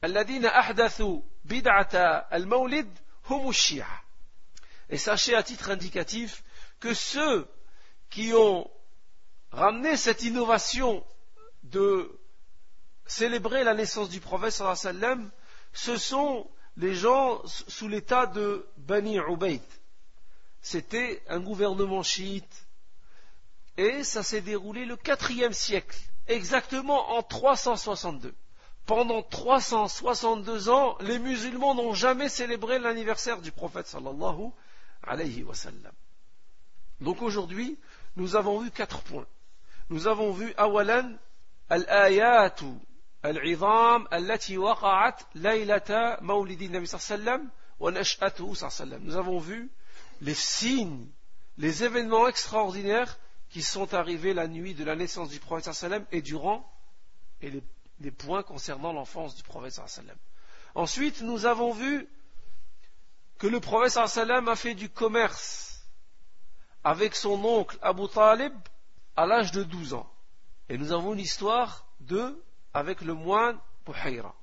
[0.04, 1.96] الذين أحدثوا بدعة
[2.34, 2.98] المولد
[3.30, 4.04] هم الشيعة
[4.90, 6.44] Et sachez à titre indicatif
[6.80, 7.48] que ceux
[8.10, 8.70] qui ont
[9.52, 11.04] ramené cette innovation
[11.64, 12.20] de
[13.06, 15.32] célébrer la naissance du prophète sallallahu alayhi wa sallam,
[15.72, 16.48] ce sont
[16.78, 19.62] les gens sous l'état de Bani Ubayd.
[20.62, 22.68] C'était un gouvernement chiite.
[23.78, 25.98] Et ça s'est déroulé le quatrième siècle,
[26.28, 28.34] exactement en 362.
[28.86, 34.52] Pendant 362 ans, les musulmans n'ont jamais célébré l'anniversaire du prophète sallallahu
[35.02, 35.92] alayhi wa sallam.
[37.02, 37.80] Donc aujourd'hui,
[38.16, 39.26] nous avons vu quatre points.
[39.90, 41.18] Nous avons vu awalan
[41.70, 42.66] al-ayatu
[43.25, 49.05] العظام التي وقعت ليلة مولد النبي صلى الله عليه وسلم ونشأته صلى الله عليه وسلم.
[49.07, 49.71] Nous avons vu
[50.21, 51.07] les signes,
[51.57, 53.19] les événements extraordinaires
[53.51, 56.23] qui sont arrivés la nuit de la naissance du prophète صلى الله عليه وسلم et
[56.23, 56.71] durant
[57.41, 57.63] et les,
[58.01, 60.19] les points concernant l'enfance du prophète صلى الله عليه وسلم.
[60.75, 62.09] Ensuite, nous avons vu
[63.39, 65.87] que le prophète صلى الله عليه وسلم a fait du commerce
[66.85, 68.53] avec son oncle Abu Talib
[69.17, 70.09] à l'âge de 12 ans.
[70.69, 72.41] Et nous avons une histoire de
[72.75, 74.35] avec le moine Buhayra.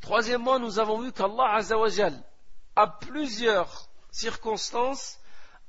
[0.00, 2.22] Troisièmement, nous avons vu qu'Allah Azzawajal,
[2.74, 5.20] à plusieurs circonstances,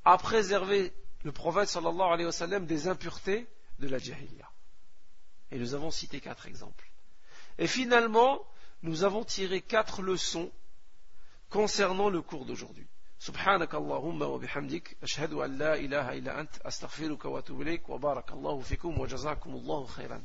[0.05, 0.93] a préservé
[1.23, 3.47] le prophète sallallahu alayhi wa sallam des impuretés
[3.79, 4.49] de la jahiliya.
[5.51, 6.89] Et nous avons cité quatre exemples.
[7.57, 8.41] Et finalement,
[8.81, 10.51] nous avons tiré quatre leçons
[11.49, 12.87] concernant le cours d'aujourd'hui.
[13.23, 18.99] سبحانك اللهم وبحمدك أشهد أن لا إله إلا أنت أستغفرك وأتوب إليك وبارك الله فيكم
[18.99, 20.23] وجزاكم الله خيرا